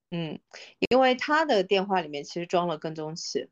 [0.09, 0.39] 嗯，
[0.89, 3.49] 因为他的电话里面其实装了跟踪器，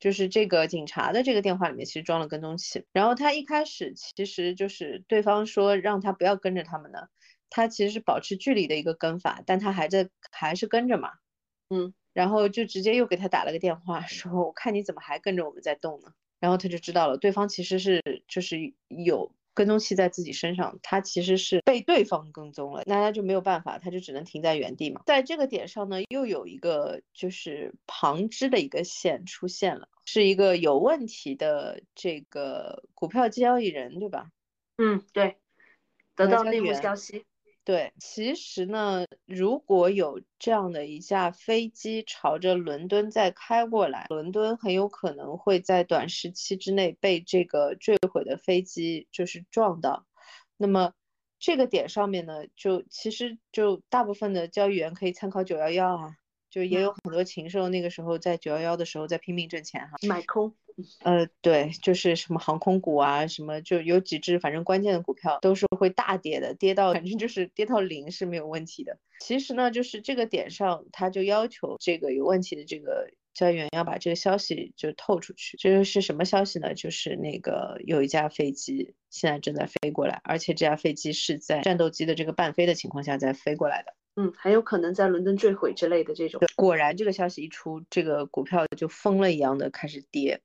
[0.00, 2.84] 就是这个警察的这个电话里面其实装了跟踪器。
[2.92, 7.08] 然后他一开始其实就是对方说让他不要跟着他们的。
[7.50, 11.14] 他其实是保持距离的一个跟法，但他还在还是跟着嘛，
[11.68, 16.12] 嗯，然后就直接又给他打了个电话， 说我看你怎么还跟着我们在动呢？
[16.38, 25.02] 然后他就知道了，对方其实是就是有跟踪器在自己身上，他其实是被对方跟踪了，那他就没有办法，他就只能停在原地嘛。
[25.04, 34.30] 在这个点上呢，又有一个就是旁支的一个线出现了，是一个有问题的这个股票交易人，对吧？
[34.78, 35.36] 嗯，对。
[36.16, 37.24] 得到内幕消息。
[37.62, 50.06] 对，其实呢，如果有这样的一架飞机朝着伦敦再开过来，伦敦很有可能会在短时期之内被这个坠毁的飞机就是撞到。
[50.56, 50.94] 那么
[51.38, 56.16] 这个点上面呢，就其实就大部分的交易员可以参考九幺幺啊，
[56.50, 60.54] 就也有很多禽兽那个时候在九幺幺的时候在拼命挣钱哈，买空。
[61.02, 68.98] 呃，对，就是什么航空股啊，什么就有几只，反正关键的股票都是会大跌的，跌到反正就是跌到零是没有问题的。
[69.20, 75.56] 其实呢，就是这个点上，他就要求这个有问题的这个交易员要把这个消息就透出去。
[75.58, 76.74] 这个是什么消息呢？
[76.74, 83.94] 就是那个有一架飞机现在正在飞过来，而且这架飞机是在战斗机的这个半飞的情况下在飞过来的。
[84.16, 86.40] 嗯，很有可能在伦敦坠毁之类的这种。
[86.56, 90.40] 果然，这个消息一出，这个股票就疯了一样的开始跌。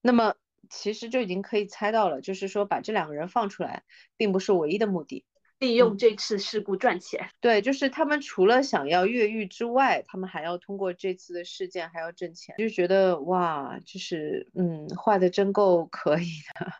[0.00, 0.34] 那么
[0.70, 3.82] 其实就已经可以猜到了，就是说把这两个人放出来，
[4.16, 5.24] 并不是唯一的目的，
[5.58, 7.30] 利用这次事故赚钱。
[7.40, 16.72] 对，就是他们除了想要越狱之外，他们还要通过这次的事件还要挣钱，就觉得哇，就是嗯，画的真够可以的。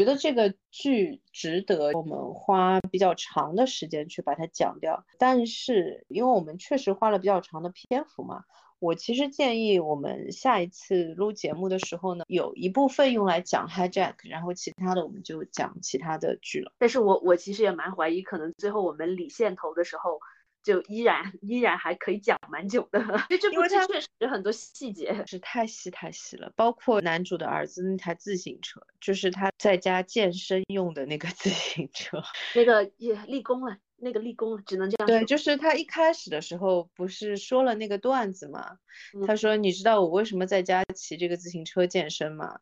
[0.00, 8.44] 觉得这个剧值得我们花比较长的时间去把它讲掉，但是因为我们确实花了比较长的篇幅嘛，
[8.78, 16.72] 我其实建议我们下一次录节目的时候呢，有一部分用来讲 Hijack，然后其他的我们就讲其他的剧了。
[16.78, 20.18] 但是我我其实也蛮怀疑，可能最后我们理线头的时候。
[20.62, 23.00] 就依然依然还可以讲蛮久的，
[23.30, 32.22] 因为这部剧确实很多细节是太细太细了，包括男主的儿子那台自行车，就是他在家健身用的那个 自行车，
[32.54, 35.06] 那个也立功了，那个立功了，只能这样。
[35.06, 38.76] 对，就是他一开始的时候不是说了那个段子嘛，
[39.26, 42.60] 他说你知道我为什么在家骑这个自行车健身吗？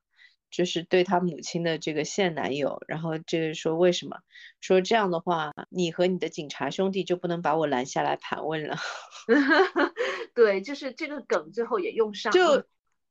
[0.50, 4.16] 就是对他母亲的这个现男友，然后这个说为什么？
[4.60, 8.76] 说这样的话，你和你的警察兄弟就不能把我拦下来盘问了。
[10.34, 12.68] 对，就是这个梗最后也用上了，就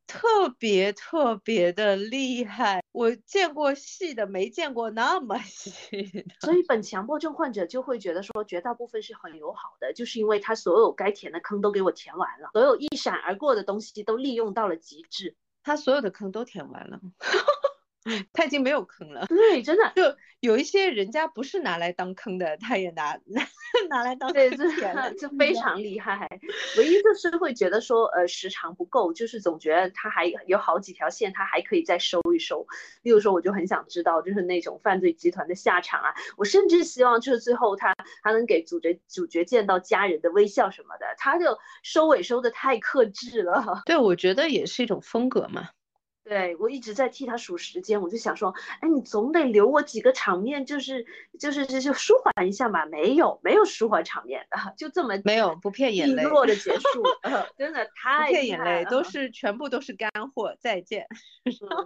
[0.08, 2.82] 特别特别的厉害。
[2.92, 5.70] 我见过细的，没见过那么 细
[6.04, 6.24] 的。
[6.40, 15.36] 所以本强迫症患者就会觉得说，绝大部分是很友好的，就是因为他所有该填的坑都给我填完了，所有一闪而过的东西都利用到了极致。
[15.68, 16.98] 他所有的坑都填完了，
[18.34, 19.26] 他已经没有坑了。
[19.28, 20.04] 对，真的就
[20.40, 23.48] 有一些人家不是拿来当坑的，他也拿 拿
[23.90, 24.66] 拿来当对，就
[25.20, 26.28] 就非常厉害。
[26.78, 32.66] 唯一就是会觉得说，呃，时长不够，就是总觉得他还有好几条线，他还可以再收一收。
[33.02, 36.14] 例如说，我就很想知道，就是那种犯罪集团的下场啊。
[36.38, 41.06] 我甚至希望就是最后他他能给主角主角见到家人的微笑什么的。
[41.18, 43.82] 他就收尾收的太克制了。
[43.86, 45.70] 对，我觉得也是一种风格嘛。
[46.28, 51.06] 对我一直在替他数时间，我就想说，哎，你总得留我几个场面，就是
[51.40, 52.86] 就是就就舒缓一下嘛。
[52.88, 57.04] 没有没有舒缓场面的，就这么没有不骗眼泪落的结束
[57.58, 60.56] 真的太骗眼泪，都是全部都是干货。
[60.60, 61.08] 再见，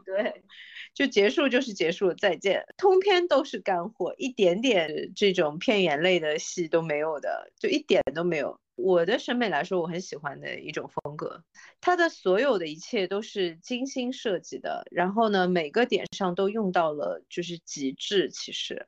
[0.05, 0.43] 对，
[0.95, 8.60] 就结束就是结束，再见，通篇都是干货，一点点这种骗眼泪的戏都没有的，就一点都没有。
[8.75, 11.43] 我的审美来说，我很喜欢的一种风格，
[11.81, 18.87] 它的所有的一切都是精心设计的，然后呢，每个点上都用到了就是极致，其实，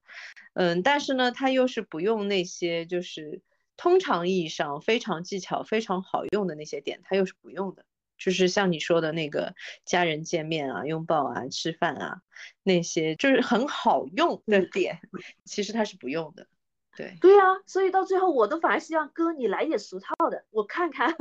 [0.53, 3.41] 嗯，但是呢，它又是不用那些就是
[3.77, 7.85] 通常意义上非常技巧非常好用的那些点，它又是不用的，
[8.17, 9.53] 就是像你说的那个
[9.85, 12.21] 家人见面啊、拥抱啊、吃饭啊
[12.63, 15.01] 那些就是很好用的点，
[15.45, 16.47] 其实它是不用的。
[16.95, 21.13] 对对啊，所以到最后我都反而希望哥你来点俗套的，我看看，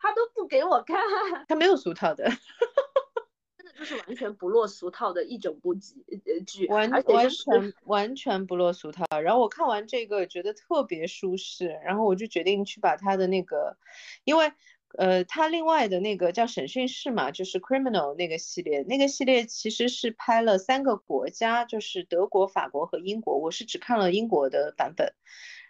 [0.00, 0.96] 他都不给我看，
[1.48, 2.24] 他没有俗套的，
[3.56, 9.04] 真的就是完全不落俗套的一整部剧呃剧，完完全完全不落俗套。
[9.22, 13.76] 然后我看完这个觉得特别舒适，然后我就决定去把他的那个，
[14.24, 14.52] 因为。
[14.96, 23.38] 呃，他另外的那个叫审讯室嘛，就是 criminal 那个系列，那个系列其实是拍了三个国家，就是德国、法国和英国。
[23.38, 25.12] 我是只看了英国的版本，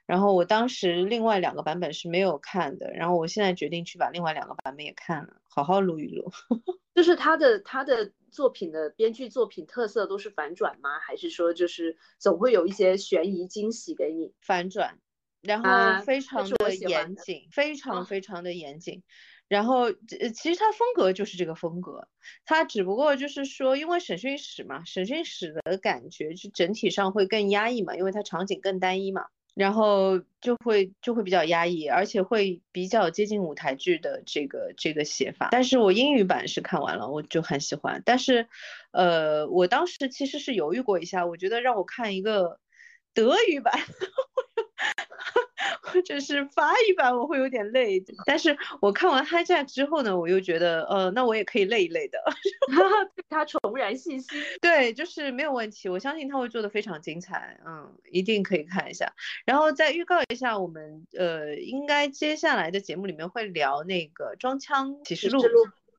[0.07, 6.31] 然后我当时另外两个版本是没有看的，然后我现在决定去把另外两个版本也看了，好好录一录。
[6.95, 10.99] 就是他的他的作品的编剧作品特色都是反转吗？
[11.01, 14.33] 还是说就是总会有一些悬疑惊喜给你？
[14.41, 14.99] 反转。
[15.41, 19.03] 然后非常的严谨，非常非常的严谨。
[19.49, 22.09] 然后呃，其实他风格就是这个风格，
[22.45, 29.26] 他只不过就是说，因为审讯室嘛，审讯室的感觉就整体上会更压抑嘛，因为它场景更单一嘛。
[29.55, 35.49] 然后就会就会比较压抑，而且会比较接近舞台剧的这个这个写法。
[35.51, 38.01] 但是我英语版是看完了，我就很喜欢。
[38.07, 38.47] 但是，
[38.93, 42.61] 呃，我当时其实是犹豫过一下，我觉得让我看一个
[43.14, 43.74] 德语版。
[45.82, 52.18] 或者是发一版我会有点累，但是我看完《Hi Jack》之后呢，我又觉得，呃，那我也可以累一累的，
[53.16, 54.42] 对他重燃信心。
[54.61, 59.12] 对，就是没有问题，我相信他会做的非常精彩，嗯，一定可以看一下。
[59.44, 65.40] 然后再预告一下，我们呃，应该接下来的节目里面会聊那个《装腔启示录》，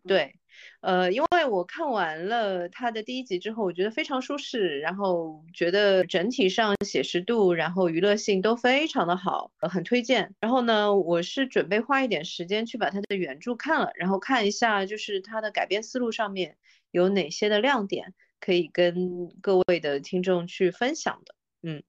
[0.07, 0.35] 对。
[0.81, 10.33] 呃，因为我看完了他的第一集之后，我觉得非常舒适，然后觉得整体上写实度，然后娱乐性都非常的好，呃，很推荐。
[10.39, 16.57] 然后呢，我是准备花一点时间去把他的原著看了，然后看一下就是他的改编思路上面
[16.91, 21.83] 有哪些的亮点可以跟各位的听众去分享的，嗯，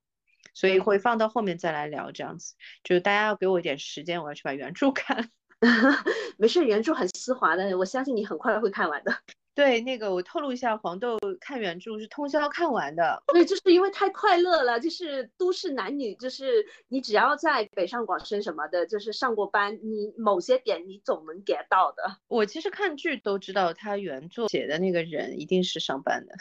[0.53, 5.29] 所以会放到后面再来聊这样子，就是大家要给我一点时间，我要去把原著 看。
[6.39, 9.15] 没事，原著很丝滑的，我相信你很快会看完的。
[9.61, 13.21] 对，那个我透露一下，黄豆看原著是通宵看完的。
[13.27, 22.17] 对，就是因为太快乐了，就是都市男女，就是你只要在北上广深什么的，就是上过班，你某些点你总能 get 到的。
[22.27, 26.33] 我其实看剧都知道，他原作写的那个人一定是上班的，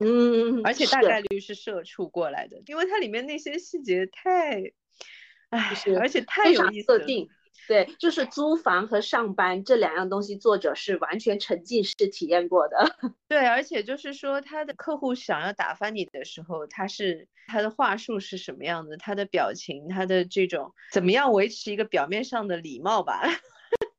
[0.00, 4.62] 嗯，而且大概率是社畜过来的，因为它里面那些细节太，
[5.50, 7.04] 哎，而且太有意思了。
[7.68, 12.96] 对，就是租房和上班这两样东西，作者是完全沉浸式体验过的。
[13.28, 23.22] 对，而且就是说，他的客户想要打发你的时候，他是他的话术是什么样的，他的表情，他的这种怎么样维持一个表面上的礼貌吧？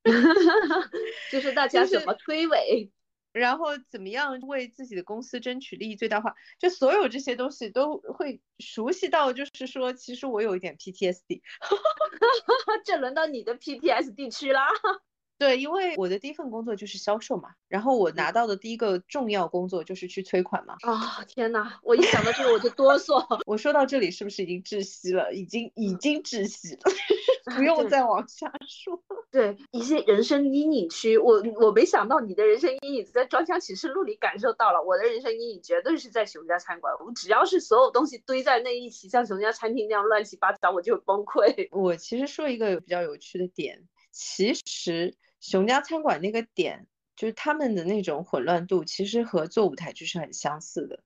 [1.32, 2.90] 就是大家怎么推诿。
[3.32, 6.36] 然后怎么样为自己的公司争取利益最大化？
[6.58, 11.42] 就所有这些东西都会熟悉到，就是说，其实我有一点 PTSD，
[12.86, 14.68] 这轮到你的 PTSD 区啦。
[15.38, 20.76] 对，因为我的第一份工作就是销售嘛，然后我拿到的第一个重要工作就是去催款嘛。
[20.82, 21.80] 啊，天哪！
[21.82, 23.26] 我一想到这个我就哆嗦。
[23.48, 25.34] 我说到这里是不是已经窒息了？
[25.34, 29.02] 已经已经窒息了，不用再往下说。
[29.32, 36.94] 对，一些人生阴影区，我我没想到你的人生阴影在《装腔启示录》里感受到了，我的人生阴影绝对是在熊家餐馆。
[37.06, 41.68] 我只要是所有东西堆在那一起，像熊家餐厅那样乱七八糟，我就崩溃。
[41.72, 45.16] 我其实说一个比较有趣的点，其实。
[45.42, 51.02] 熊家餐馆那个点，就是他们的那种混乱度，其实和做舞台剧是很相似的。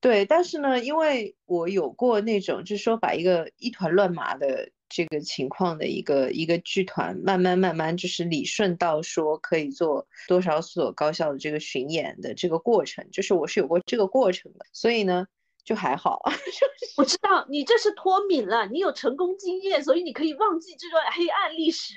[0.00, 15.26] 对，但是呢，因为我有过那种，就是说把一个一团乱麻的这个情况的一个一个剧团，慢慢慢慢就是理顺到说可以做多少所高校的这个巡演的这个过程，就是我是有过这个过程的，所以呢。
[15.64, 16.20] 就还好，
[16.98, 21.94] 我知道你这是脱敏了，你有成功经验，所以你可以忘记这段黑暗历史。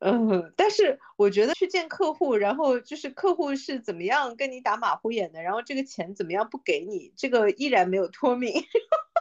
[0.00, 8.52] 嗯，但是我觉得去见客户，然后就是客户是怎么样跟你打马虎眼的，然后这个钱怎么样不给你，这个依然没有脱敏。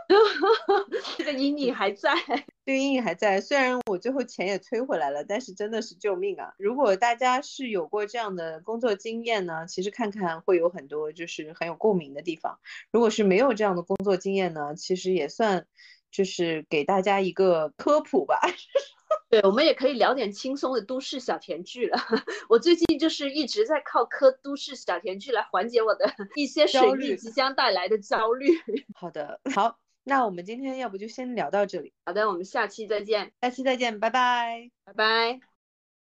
[1.18, 2.12] 这个阴影还在，
[2.66, 3.40] 这个阴影还在。
[3.42, 6.54] 虽然我最后钱也催回来了，但是真的是救命啊！
[6.58, 12.58] 如果大家是有过这样的工作经验呢，其实看看会有很多就是很有共鸣的地方。
[12.92, 15.68] 如果是没有这样的工作经验呢，其实也算
[16.10, 18.40] 就是给大家一个科普吧。
[19.30, 21.98] 对，我们也可以聊点轻松的都市小甜剧了。
[22.50, 28.48] 我最近就是一直在靠磕都市小甜剧来缓解我的 一些水逆即将带来的焦虑。
[28.96, 29.78] 好的，好。
[30.06, 31.94] 那我们今天要不就先聊到这里。
[32.04, 33.32] 好的，我们下期再见。
[33.42, 35.49] 下期再见，拜拜，拜拜。